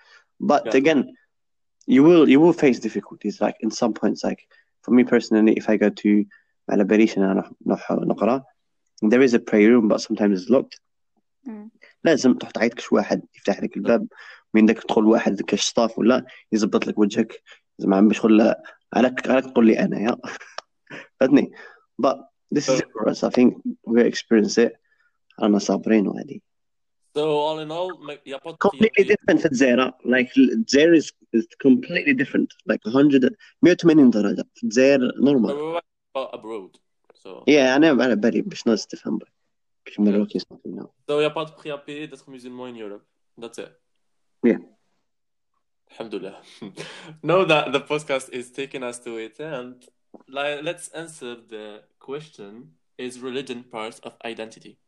But 0.43 0.63
Yeah. 0.67 0.77
again 0.81 1.05
you 1.91 2.03
will 2.07 2.25
you 2.33 2.41
will 2.41 2.57
face 2.65 2.79
difficulties 2.87 3.41
like 3.41 3.57
in 3.65 3.71
some 3.71 3.93
points 4.01 4.21
like 4.29 4.41
for 4.83 4.91
me 4.97 5.03
personally 5.05 5.55
if 5.61 5.69
I 5.71 5.77
go 5.77 5.89
to 6.03 6.25
على 6.71 6.85
باليش 6.85 7.19
أنا 7.19 7.51
نروح 7.67 7.91
نقرا 7.93 8.45
there 9.05 9.23
is 9.29 9.35
a 9.35 9.39
prayer 9.39 9.71
room 9.71 9.89
but 9.89 10.01
sometimes 10.01 10.41
it's 10.43 10.51
locked. 10.51 10.79
Mm. 11.49 11.51
لازم 12.05 12.35
تروح 12.35 12.51
تعيط 12.51 12.75
كش 12.75 12.93
واحد 12.93 13.23
يفتح 13.37 13.63
لك 13.63 13.77
الباب. 13.77 14.07
من 14.55 14.67
داك 14.67 14.83
تدخل 14.83 15.05
واحد 15.05 15.43
كاش 15.43 15.61
ستاف 15.63 15.99
ولا 15.99 16.27
يزبط 16.53 16.87
لك 16.87 16.99
وجهك. 16.99 17.43
زعما 17.79 18.01
باش 18.01 18.19
شغل 18.19 18.55
عليك 18.95 19.29
عليك 19.31 19.45
تقول 19.45 19.67
لي 19.67 19.79
أنا 19.81 20.01
يا 20.01 20.17
فهمتني؟ 21.21 21.51
But 22.07 22.17
this 22.56 22.70
is 22.70 22.80
it 22.80 22.88
for 22.94 23.10
us 23.10 23.24
I 23.24 23.30
think 23.30 23.50
we 23.88 24.02
experience 24.02 24.58
it 24.58 24.74
رانا 25.40 25.60
صابرين 25.60 26.08
وهذه 26.08 26.40
So 27.18 27.20
all 27.48 27.60
in 27.60 27.72
all, 27.72 27.98
ما- 28.00 28.18
y 28.26 28.34
a 28.34 28.40
pas 28.40 28.52
de 28.54 28.58
prix 28.58 28.68
à 28.68 28.70
completely 28.70 29.04
payer. 29.04 29.16
different 29.16 29.40
في 29.40 29.46
الجزائر 29.46 29.92
like 30.06 30.38
الجزائر 30.38 30.96
is, 31.02 31.12
is 31.36 31.46
completely 31.64 32.14
different 32.14 32.50
like 32.66 32.80
100 32.86 33.36
180 33.62 34.10
درجة 34.12 34.46
في 34.56 34.64
الجزائر 34.64 35.00
normal 35.20 35.48
But 35.48 35.56
we're 35.58 35.82
about 36.16 36.34
abroad. 36.36 36.78
So 37.24 37.44
yeah 37.48 37.76
أنا 37.76 38.04
على 38.04 38.16
بالي 38.16 38.42
باش 38.42 38.68
ناس 38.68 38.88
تفهم 38.88 39.18
برك 39.18 39.32
كش 39.86 40.00
مروكي 40.00 40.40
something 40.40 40.76
now 40.82 40.90
so 41.10 41.22
y 41.22 41.26
a 41.26 41.30
pas 41.30 41.46
de 41.46 41.52
prix 41.62 41.72
à 41.72 41.78
payer 41.78 42.08
d'être 42.08 42.30
musulman 42.30 42.68
in 42.70 42.76
Europe. 42.86 43.06
That's 43.42 43.58
it. 43.60 43.72
Yeah. 44.46 44.60
Alhamdulillah. 45.92 46.38
know 47.24 47.46
that 47.46 47.72
the 47.74 47.82
podcast 47.82 48.30
is 48.40 48.46
taking 48.52 48.84
us 48.84 48.98
to 49.00 49.18
it, 49.18 49.36
and 49.40 49.76
like, 49.76 49.90
let's 50.29 50.89
answer 50.89 51.37
the 51.37 51.83
question: 51.99 52.73
Is 52.99 53.21
religion 53.21 53.65
part 53.65 54.01
of 54.03 54.15
identity? 54.25 54.79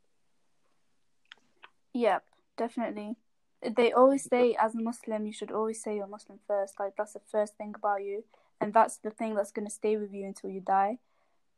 Yep, 1.94 2.24
definitely. 2.56 3.16
They 3.62 3.92
always 3.92 4.24
say, 4.24 4.54
as 4.54 4.74
a 4.74 4.80
Muslim, 4.80 5.26
you 5.26 5.32
should 5.32 5.50
always 5.50 5.82
say 5.82 5.96
you're 5.96 6.06
Muslim 6.06 6.38
first. 6.46 6.78
Like 6.78 6.94
that's 6.96 7.14
the 7.14 7.20
first 7.30 7.56
thing 7.56 7.74
about 7.76 8.04
you, 8.04 8.24
and 8.60 8.72
that's 8.72 8.98
the 8.98 9.10
thing 9.10 9.34
that's 9.34 9.52
gonna 9.52 9.70
stay 9.70 9.96
with 9.96 10.12
you 10.12 10.26
until 10.26 10.50
you 10.50 10.60
die. 10.60 10.98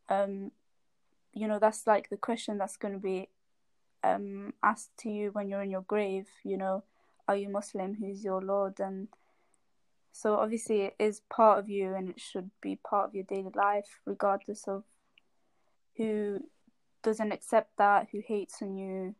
Um, 0.08 0.52
you 1.32 1.46
know, 1.46 1.58
that's 1.58 1.86
like 1.86 2.08
the 2.08 2.16
question 2.16 2.58
that's 2.58 2.76
gonna 2.76 2.98
be 2.98 3.28
um 4.02 4.54
asked 4.62 4.96
to 4.98 5.10
you 5.10 5.30
when 5.32 5.48
you're 5.48 5.62
in 5.62 5.70
your 5.70 5.82
grave. 5.82 6.28
You 6.44 6.56
know, 6.56 6.84
are 7.28 7.36
you 7.36 7.48
Muslim? 7.48 7.94
Who's 7.94 8.24
your 8.24 8.40
Lord? 8.40 8.80
And 8.80 9.08
So 10.12 10.34
obviously 10.36 10.82
it 10.82 10.96
is 10.98 11.22
part 11.30 11.58
of 11.58 11.68
you 11.68 11.94
and 11.94 12.10
it 12.10 12.20
should 12.20 12.50
be 12.60 12.76
part 12.76 13.08
of 13.08 13.14
your 13.14 13.24
daily 13.24 13.52
life, 13.54 14.00
regardless 14.04 14.66
of 14.66 14.84
who 15.96 16.40
doesn't 17.02 17.32
accept 17.32 17.76
that, 17.78 18.08
who 18.12 18.20
hates 18.26 18.60
on 18.62 18.76
you 18.76 19.14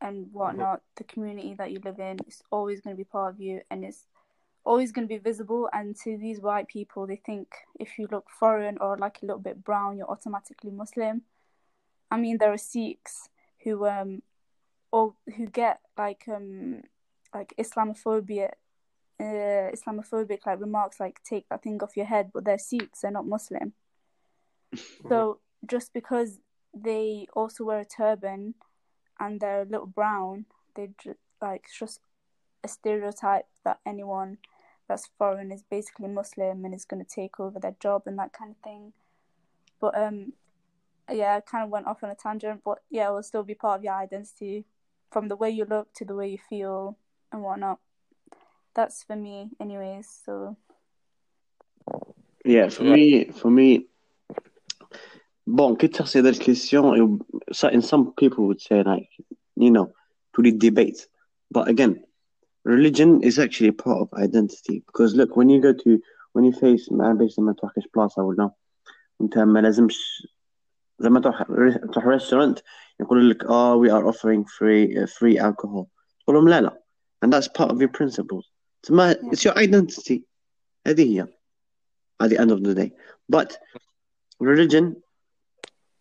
and 0.00 0.28
whatnot. 0.32 0.82
The 0.96 1.04
community 1.04 1.54
that 1.54 1.72
you 1.72 1.80
live 1.84 1.98
in 1.98 2.18
is 2.26 2.42
always 2.50 2.80
going 2.80 2.96
to 2.96 2.98
be 2.98 3.04
part 3.04 3.34
of 3.34 3.40
you 3.40 3.60
and 3.70 3.84
it's 3.84 4.06
always 4.64 4.92
going 4.92 5.06
to 5.06 5.14
be 5.14 5.18
visible. 5.18 5.68
And 5.72 5.96
to 6.04 6.16
these 6.18 6.40
white 6.40 6.68
people, 6.68 7.06
they 7.06 7.20
think 7.24 7.48
if 7.78 7.98
you 7.98 8.08
look 8.10 8.28
foreign 8.30 8.78
or 8.78 8.96
like 8.98 9.18
a 9.22 9.26
little 9.26 9.40
bit 9.40 9.64
brown, 9.64 9.96
you're 9.96 10.10
automatically 10.10 10.70
Muslim. 10.70 11.22
I 12.10 12.18
mean, 12.18 12.38
there 12.38 12.52
are 12.52 12.58
Sikhs 12.58 13.28
who 13.64 13.86
um 13.86 14.22
or 14.92 15.14
who 15.36 15.46
get 15.46 15.80
like 15.98 16.24
um 16.28 16.82
like 17.34 17.54
Islamophobia, 17.58 18.50
uh, 19.18 19.70
Islamophobic 19.72 20.46
like 20.46 20.60
remarks 20.60 21.00
like 21.00 21.20
"take 21.22 21.48
that 21.48 21.62
thing 21.62 21.82
off 21.82 21.96
your 21.96 22.06
head," 22.06 22.30
but 22.32 22.44
they're 22.44 22.58
Sikhs, 22.58 23.00
they're 23.00 23.10
not 23.10 23.26
Muslim. 23.26 23.72
so 25.08 25.40
just 25.66 25.92
because 25.92 26.40
they 26.74 27.26
also 27.34 27.64
wear 27.64 27.80
a 27.80 27.84
turban 27.84 28.54
and 29.18 29.40
they're 29.40 29.62
a 29.62 29.66
little 29.66 29.86
brown, 29.86 30.46
they 30.74 30.90
just 31.02 31.18
like 31.40 31.62
it's 31.64 31.78
just 31.78 32.00
a 32.64 32.68
stereotype 32.68 33.46
that 33.64 33.78
anyone 33.86 34.38
that's 34.88 35.08
foreign 35.18 35.50
is 35.50 35.64
basically 35.68 36.08
Muslim 36.08 36.64
and 36.64 36.74
is 36.74 36.84
going 36.84 37.04
to 37.04 37.10
take 37.10 37.40
over 37.40 37.58
their 37.58 37.76
job 37.80 38.02
and 38.06 38.18
that 38.18 38.32
kind 38.32 38.52
of 38.52 38.56
thing. 38.58 38.92
But 39.80 39.98
um, 39.98 40.32
yeah, 41.10 41.36
I 41.36 41.40
kind 41.40 41.64
of 41.64 41.70
went 41.70 41.86
off 41.86 42.04
on 42.04 42.10
a 42.10 42.14
tangent, 42.14 42.62
but 42.64 42.78
yeah, 42.90 43.08
it 43.08 43.12
will 43.12 43.22
still 43.22 43.42
be 43.42 43.54
part 43.54 43.78
of 43.78 43.84
your 43.84 43.94
identity 43.94 44.64
from 45.10 45.28
the 45.28 45.36
way 45.36 45.50
you 45.50 45.64
look 45.64 45.92
to 45.94 46.04
the 46.04 46.14
way 46.14 46.28
you 46.28 46.38
feel 46.48 46.96
and 47.32 47.42
whatnot 47.42 47.78
That's 48.75 49.03
for 49.03 49.15
me, 49.15 49.49
anyways. 49.59 50.07
So 50.25 50.55
Yeah, 52.45 52.69
for 52.69 52.83
me, 52.83 53.25
for 53.25 53.51
me, 53.51 53.87
bon, 55.45 55.75
quitte 55.75 55.97
faire 55.97 56.07
cette 56.07 56.39
question, 56.39 57.21
and 57.63 57.85
some 57.85 58.13
people 58.13 58.47
would 58.47 58.61
say 58.61 58.81
like, 58.83 59.09
you 59.55 59.71
know, 59.71 59.91
to 60.35 60.41
the 60.41 60.51
debate. 60.51 61.05
But 61.51 61.67
again, 61.67 62.03
religion 62.63 63.21
is 63.23 63.37
actually 63.39 63.69
a 63.69 63.73
part 63.73 63.99
of 63.99 64.09
identity 64.13 64.83
because 64.87 65.15
look, 65.15 65.35
when 65.35 65.49
you 65.49 65.61
go 65.61 65.73
to 65.73 66.01
when 66.33 66.45
you 66.45 66.53
face 66.53 66.89
ما 66.91 67.13
بيش 67.13 67.39
لما 67.39 67.53
تروح 67.53 67.73
كاش 67.73 67.83
بلاصة 67.95 68.23
ولا 68.23 68.51
انت 69.21 69.37
ما 69.37 69.59
لازمش 69.59 70.27
لما 70.99 71.19
تروح 71.19 71.43
تروح 71.93 72.05
restaurant 72.05 72.61
يقول 72.99 73.29
لك 73.29 73.45
اه 73.45 73.83
we 73.83 73.89
are 73.89 74.05
offering 74.13 74.45
free 74.45 74.95
uh, 74.97 75.07
free 75.07 75.37
alcohol 75.37 75.85
تقول 76.23 76.35
لهم 76.35 76.49
لا 76.49 76.61
لا 76.61 76.81
and 77.25 77.33
that's 77.33 77.47
part 77.47 77.71
of 77.71 77.81
your 77.81 77.89
principles 77.89 78.51
تسمى 78.85 79.15
it's 79.15 79.45
your 79.45 79.57
identity 79.57 80.23
هذه 80.87 81.03
هي 81.03 81.27
at 82.23 82.29
the 82.29 82.37
end 82.39 82.51
of 82.51 82.63
the 82.63 82.73
day 82.73 82.91
but 83.29 83.57
religion 84.39 84.95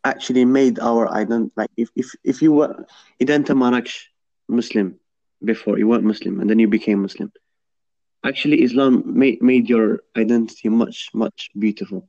actually 0.04 0.44
made 0.44 0.78
our 0.78 1.08
identity 1.12 1.52
like 1.56 1.70
if, 1.76 1.90
if, 1.96 2.14
if 2.24 2.42
you 2.42 2.52
were 2.52 2.86
إذا 3.20 3.36
أنت 3.36 3.52
ما 3.52 3.70
راكش 3.70 4.10
Muslim 4.48 4.94
before 5.44 5.78
you 5.78 5.86
weren't 5.86 6.04
Muslim 6.04 6.40
and 6.40 6.50
then 6.50 6.58
you 6.58 6.68
became 6.68 7.02
Muslim 7.02 7.30
actually 8.24 8.62
Islam 8.62 9.02
made, 9.06 9.40
made 9.42 9.68
your 9.68 10.00
identity 10.16 10.68
much 10.68 11.10
much 11.14 11.50
beautiful 11.58 12.08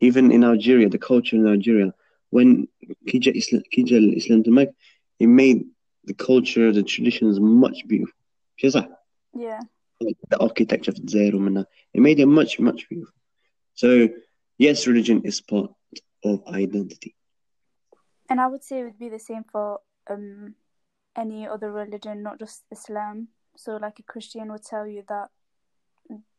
even 0.00 0.32
in 0.32 0.42
Algeria 0.44 0.88
the 0.88 0.98
culture 0.98 1.36
in 1.36 1.46
Algeria 1.46 1.92
when 2.34 2.66
Kija 3.06 3.32
Islam, 3.32 3.62
Kija 3.72 4.16
Islam 4.16 4.42
to 4.42 4.50
Mecca, 4.50 4.72
it 5.20 5.28
made 5.28 5.66
the 6.02 6.14
culture, 6.14 6.72
the 6.72 6.82
traditions 6.82 7.38
much 7.38 7.86
beautiful. 7.86 8.18
Yeah. 8.58 9.60
Like 10.01 10.17
the 10.29 10.39
architecture 10.39 10.91
of 10.91 11.09
Zaire, 11.09 11.33
it 11.35 12.01
made 12.01 12.19
it 12.19 12.25
much, 12.25 12.59
much 12.59 12.87
beautiful. 12.87 13.13
So, 13.73 14.09
yes, 14.57 14.87
religion 14.87 15.21
is 15.25 15.41
part 15.41 15.71
of 16.23 16.45
identity. 16.47 17.15
And 18.29 18.39
I 18.39 18.47
would 18.47 18.63
say 18.63 18.79
it 18.79 18.83
would 18.83 18.99
be 18.99 19.09
the 19.09 19.19
same 19.19 19.43
for 19.51 19.79
um, 20.09 20.55
any 21.15 21.47
other 21.47 21.71
religion, 21.71 22.23
not 22.23 22.39
just 22.39 22.63
Islam. 22.71 23.29
So, 23.57 23.77
like 23.77 23.99
a 23.99 24.03
Christian 24.03 24.51
would 24.51 24.63
tell 24.63 24.87
you 24.87 25.03
that 25.09 25.29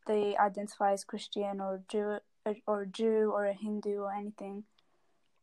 they 0.07 0.37
identify 0.37 0.92
as 0.92 1.05
Christian 1.05 1.61
or 1.61 1.83
Jew 1.88 2.18
or 2.66 2.87
Jew 2.87 3.31
or 3.35 3.44
a 3.44 3.53
Hindu 3.53 4.01
or 4.01 4.12
anything 4.12 4.64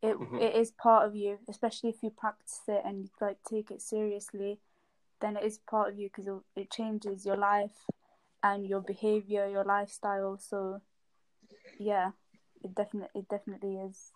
it 0.01 0.19
mm-hmm. 0.19 0.37
it 0.37 0.55
is 0.55 0.71
part 0.71 1.07
of 1.07 1.15
you 1.15 1.37
especially 1.49 1.89
if 1.89 2.03
you 2.03 2.09
practice 2.09 2.61
it 2.67 2.81
and 2.85 3.09
like 3.19 3.37
take 3.49 3.71
it 3.71 3.81
seriously 3.81 4.59
then 5.21 5.35
it 5.35 5.43
is 5.43 5.59
part 5.69 5.89
of 5.91 5.97
you 5.97 6.09
because 6.09 6.27
it, 6.27 6.61
it 6.61 6.71
changes 6.71 7.25
your 7.25 7.37
life 7.37 7.85
and 8.46 8.66
your 8.66 8.80
behavior 8.80 9.44
your 9.54 9.64
lifestyle 9.64 10.36
so 10.38 10.80
yeah 11.78 12.10
it 12.64 12.74
definitely 12.74 13.20
it 13.20 13.26
definitely 13.28 13.74
is 13.88 14.12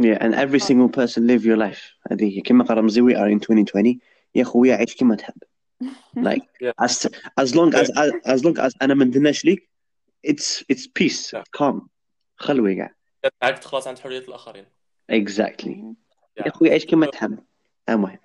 yeah 0.00 0.18
and 0.20 0.34
every 0.34 0.60
single 0.60 0.88
person 0.88 1.26
live 1.26 1.44
your 1.44 1.56
life 1.56 1.82
هذه 2.10 2.42
كما 2.42 2.64
قال 2.64 2.78
رمزي 2.78 3.02
we 3.02 3.14
are 3.14 3.28
in 3.28 3.40
2020 3.40 3.98
يا 4.34 4.44
خويا 4.44 4.76
عيش 4.76 4.96
كما 4.96 5.14
تحب 5.16 5.42
like 6.16 6.46
yeah. 6.62 6.72
as 6.84 7.06
as 7.40 7.54
long 7.54 7.74
as 7.74 7.90
as, 7.90 8.12
as 8.24 8.44
long 8.44 8.58
as 8.58 8.72
انا 8.82 8.94
ما 8.94 9.04
ندناش 9.04 9.44
ليك 9.44 9.70
it's 10.26 10.64
it's 10.72 10.86
peace 11.00 11.32
yeah. 11.32 11.42
calm 11.58 11.88
خلوي 12.36 12.74
كاع 12.74 12.94
خلاص 13.60 13.86
عند 13.86 13.98
حريه 13.98 14.18
الاخرين 14.18 14.64
Exactly. 15.12 15.76
يا 16.36 16.48
اخوي 16.48 16.70
عيش 16.70 16.86
كما 16.86 17.06
تحب 17.06 17.38
المهم 17.88 18.18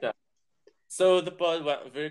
So 0.97 1.21
the 1.21 1.31
pod 1.31 1.63
went 1.63 1.93
very 1.93 2.09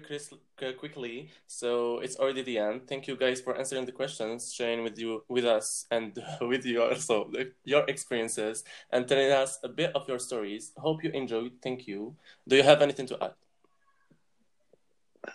quickly, 0.78 1.32
so 1.48 1.98
it's 2.06 2.18
already 2.18 2.44
the 2.44 2.60
end. 2.60 2.88
Thank 2.88 3.08
you 3.08 3.18
guys 3.18 3.42
for 3.42 3.58
answering 3.58 3.88
the 3.88 3.92
questions, 3.92 4.54
sharing 4.54 4.84
with 4.84 5.00
you, 5.00 5.24
with 5.28 5.44
us, 5.44 5.88
and 5.90 6.14
with 6.42 6.68
you 6.68 6.84
also 6.84 7.32
your 7.64 7.84
experiences, 7.88 8.64
and 8.92 9.08
telling 9.08 9.32
us 9.32 9.58
a 9.64 9.70
bit 9.70 9.90
of 9.96 10.08
your 10.08 10.20
stories. 10.20 10.72
Hope 10.78 11.04
you 11.04 11.10
enjoyed. 11.10 11.54
Thank 11.64 11.88
you. 11.88 12.16
Do 12.48 12.58
you 12.58 12.62
have 12.62 12.84
anything 12.84 13.08
to 13.08 13.18
add? 13.24 13.34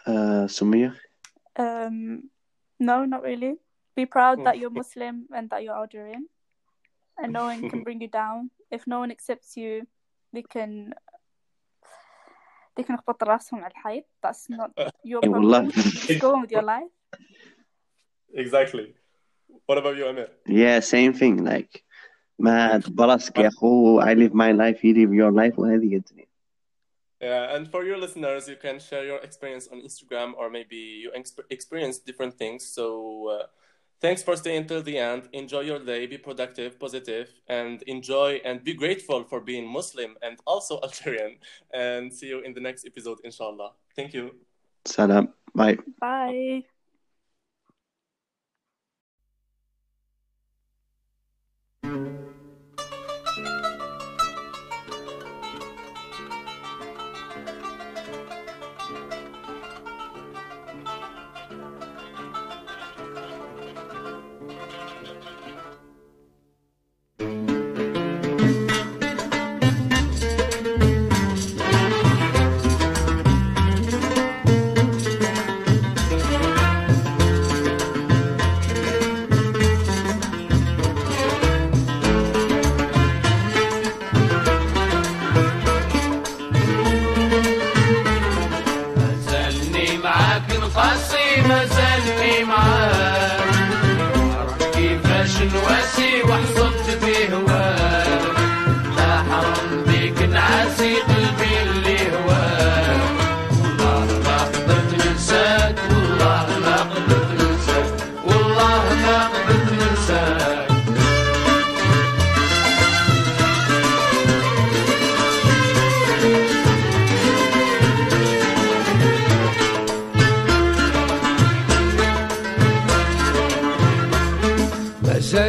Uh, 0.07 0.47
Sumia. 0.47 0.95
Um, 1.57 2.31
no, 2.79 3.05
not 3.05 3.25
really. 3.25 3.57
Be 3.97 4.07
proud 4.07 4.45
that 4.47 4.59
you're 4.59 4.71
Muslim 4.83 5.27
and 5.35 5.51
that 5.51 5.65
you're 5.65 5.75
Algerian, 5.75 6.29
and 7.19 7.33
no 7.33 7.47
one 7.47 7.69
can 7.69 7.83
bring 7.89 8.01
you 8.01 8.07
down 8.07 8.51
if 8.71 8.87
no 8.87 9.01
one 9.01 9.11
accepts 9.11 9.57
you 9.57 9.89
they 10.33 10.43
can 10.43 10.95
they 12.76 12.84
can 12.84 12.98
خبط 12.98 13.24
راسهم 13.24 13.64
على 13.64 13.72
الحيط 13.72 14.06
that's 14.26 14.50
not 14.50 14.72
your 15.04 15.22
problem 15.22 15.72
go 16.20 16.36
on 16.36 16.42
with 16.42 16.52
your 16.52 16.64
life 16.64 16.92
exactly 18.34 18.94
what 19.68 19.78
about 19.78 19.96
you 19.98 20.06
Amir 20.08 20.30
yeah 20.48 20.80
same 20.80 21.14
thing 21.14 21.44
like 21.44 21.84
ما 22.40 22.82
براسك 22.88 23.40
يا 23.40 23.48
اخو 23.48 24.02
I 24.02 24.14
live 24.14 24.34
my 24.34 24.52
life 24.52 24.84
you 24.84 24.94
live 24.94 25.14
your 25.14 25.32
life 25.32 25.60
وهذه 25.60 25.96
الدنيا 25.96 26.26
yeah, 27.22 27.56
and 27.56 27.68
for 27.68 27.84
your 27.84 27.98
listeners, 27.98 28.48
you 28.48 28.58
can 28.58 28.78
share 28.78 29.06
your 29.06 29.20
experience 29.20 29.68
on 29.72 29.82
Instagram, 29.82 30.34
or 30.38 30.50
maybe 30.50 30.76
you 30.76 31.12
experience 31.50 31.98
different 31.98 32.34
things. 32.38 32.68
So 32.68 33.30
uh, 33.30 33.46
Thanks 34.01 34.23
for 34.23 34.35
staying 34.35 34.67
till 34.67 34.83
the 34.83 34.97
end. 34.97 35.29
Enjoy 35.33 35.61
your 35.61 35.79
day, 35.79 36.07
be 36.07 36.17
productive, 36.17 36.81
positive, 36.81 37.35
and 37.49 37.83
enjoy 37.83 38.41
and 38.47 38.65
be 38.65 38.73
grateful 38.73 39.25
for 39.25 39.41
being 39.41 39.69
Muslim 39.69 40.17
and 40.23 40.39
also 40.47 40.81
Algerian. 40.83 41.37
And 41.75 42.13
see 42.13 42.29
you 42.29 42.41
in 42.41 42.55
the 42.55 42.61
next 42.61 42.87
episode, 42.87 43.19
inshallah. 43.25 43.73
Thank 43.95 44.15
you. 44.15 44.37
Salam. 44.87 45.35
Bye. 45.55 45.77
Bye. 46.01 46.65
Bye. 51.83 52.31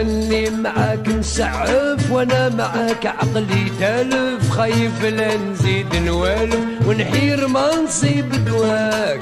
مازالني 0.03 0.49
معاك 0.49 1.07
نسعف 1.07 2.11
وأنا 2.11 2.49
معاك 2.49 3.05
عقلي 3.05 3.71
تالف 3.79 4.49
خايف 4.49 5.05
لا 5.05 5.37
نزيد 5.37 5.95
نوالف 5.95 6.87
ونحير 6.87 7.47
ما 7.47 7.75
نصيب 7.75 8.45
دواك. 8.45 9.21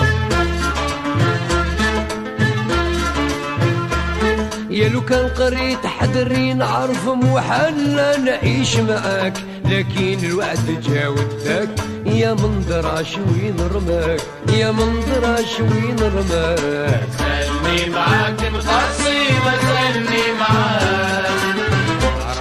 يا 4.69 4.89
لو 4.89 5.01
كان 5.01 5.27
قريت 5.27 5.85
حدري 5.85 6.53
نعرف 6.53 7.07
موحلنا 7.07 8.17
نعيش 8.17 8.75
معاك 8.75 9.33
لكن 9.65 10.17
الوعد 10.23 10.81
جا 10.83 11.07
وداك. 11.07 11.69
يا 12.05 12.33
منظراش 12.33 13.17
وين 13.17 13.55
رماك؟ 13.73 14.21
يا 14.53 14.71
منظراش 14.71 15.59
وين 15.59 15.97
رماك؟ 15.99 17.03
خلني 17.19 17.89
معاك 17.89 18.41
نقصي 18.53 18.98
وسلم 19.45 20.37
معاك. 20.39 21.29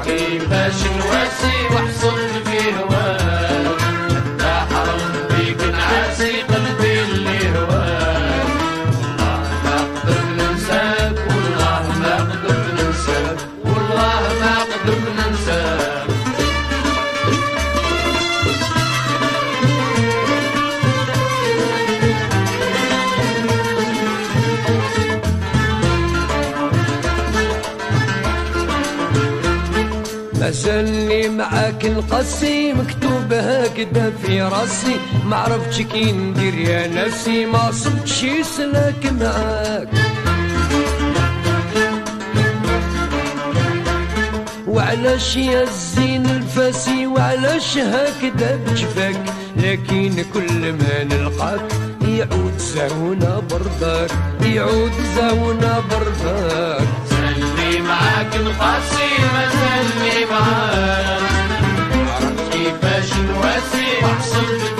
كيفاش 0.04 0.82
نواسي 0.86 1.56
وحصل 1.74 2.27
معاك 31.78 31.86
نقصي 31.86 32.72
مكتوب 32.72 33.32
هكذا 33.32 34.12
في 34.22 34.42
راسي. 34.42 34.96
ما 35.24 35.36
عرفتش 35.36 35.82
كي 35.82 36.12
ندير 36.12 36.54
يا 36.54 36.86
ناسي 36.86 37.46
ما 37.46 37.70
صبتش 37.72 38.26
سلاك 38.56 39.12
معاك. 39.20 39.88
وعلاش 44.66 45.36
يا 45.36 45.62
الزين 45.62 46.26
الفاسي؟ 46.26 47.06
وعلاش 47.06 47.78
هكذا 47.78 48.56
بجفاك 48.56 49.20
لكن 49.56 50.24
كل 50.34 50.72
ما 50.72 51.04
نلقاك 51.04 51.72
يعود 52.02 52.58
زاونا 52.58 53.42
برضاك. 53.50 54.10
يعود 54.42 54.92
زاونا 55.16 55.82
برضاك. 55.90 56.88
سلي 57.10 57.80
معاك 57.80 58.36
نقاسي 58.36 59.10
ما 59.34 59.48
سلي 59.50 60.24
معاك. 60.30 61.27
الواسع 63.20 64.04
وحصلت 64.04 64.77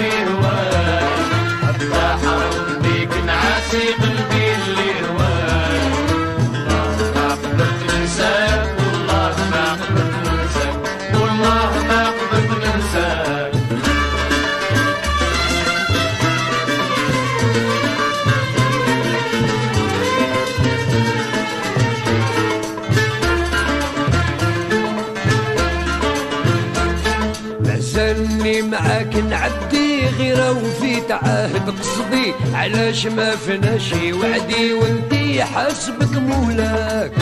غير 30.18 30.57
وفي 30.57 31.00
تعاهد 31.09 31.70
قصدي 31.70 32.35
علاش 32.54 33.07
ما 33.07 33.37
فناش 33.37 33.92
وعدي 33.92 34.72
وانتي 34.72 35.44
حاسبك 35.44 36.12
مولاك. 36.18 37.12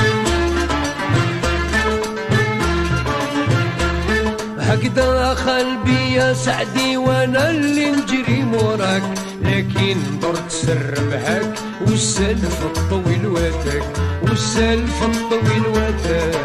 هكذا 4.58 5.32
قلبي 5.32 6.12
يا 6.14 6.32
سعدي 6.32 6.96
وأنا 6.96 7.50
اللي 7.50 7.90
نجري 7.90 8.42
موراك 8.42 9.02
لكن 9.42 9.96
درت 10.22 10.50
سر 10.50 10.94
بهاك 11.10 11.54
والسلف 11.86 12.62
الطويل 12.64 13.26
واتاك 13.26 13.82
والسلف 14.22 15.02
الطويل 15.02 15.66
واتاك. 15.66 16.35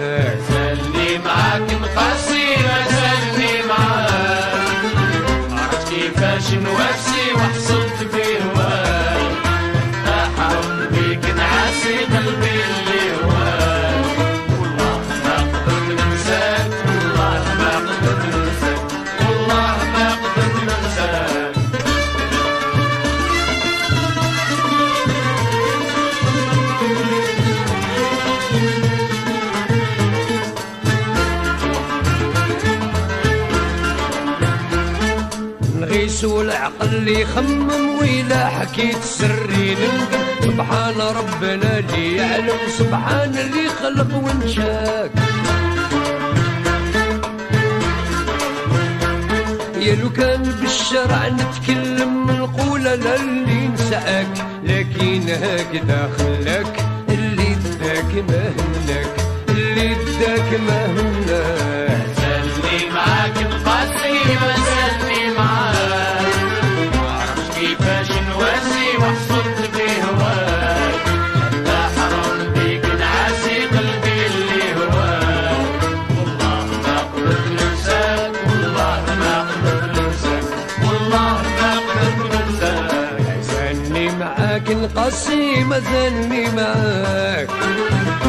اللي 36.91 37.21
يخمم 37.21 37.95
وإلا 37.99 38.47
حكيت 38.47 39.04
سري 39.04 39.75
نندم 39.75 40.23
سبحان 40.43 40.95
ربنا 41.01 41.80
اللي 41.80 42.15
يعلم 42.15 42.58
سبحان 42.77 43.30
اللي 43.38 43.69
خلق 43.69 44.15
وانشاك 44.23 45.12
يا 49.82 49.95
لو 49.95 50.10
كان 50.10 50.41
بالشرع 50.62 51.27
نتكلم 51.27 52.32
نقول 52.32 52.84
لا 52.84 53.15
اللي 53.15 53.67
نساك 53.67 54.27
لكن 54.63 55.21
هكذا 55.30 56.10
خلاك 56.17 56.86
اللي 57.10 57.47
اداك 57.51 58.23
ما 58.30 58.54
هناك 58.58 59.15
اللي 59.49 59.91
اداك 59.91 60.60
ما 60.67 60.86
نقصي 85.62 85.63
مازالني 85.63 86.45
معاك. 86.56 87.50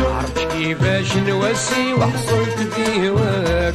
عرفت 0.07 0.39
كيفاش 0.53 1.17
نواسي 1.17 1.95
وحصلت 1.95 2.59
في 2.75 3.09
هواك 3.09 3.75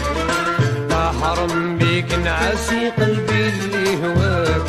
لا 0.90 1.12
حرم 1.12 1.78
بيك 1.78 2.14
نعاسي 2.14 2.90
قلبي 2.90 3.50
اللي 3.50 3.98
هواك 4.04 4.62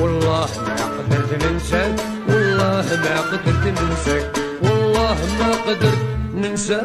والله 0.00 0.48
ما 0.66 0.84
قدرت 0.98 1.44
ننساك 1.44 1.96
والله 2.28 2.86
ما 3.04 3.20
قدرت 3.20 3.64
ننساك. 3.80 4.32
والله 4.62 5.18
ما 5.40 5.52
قدرت 5.66 5.98
ننساك. 6.34 6.84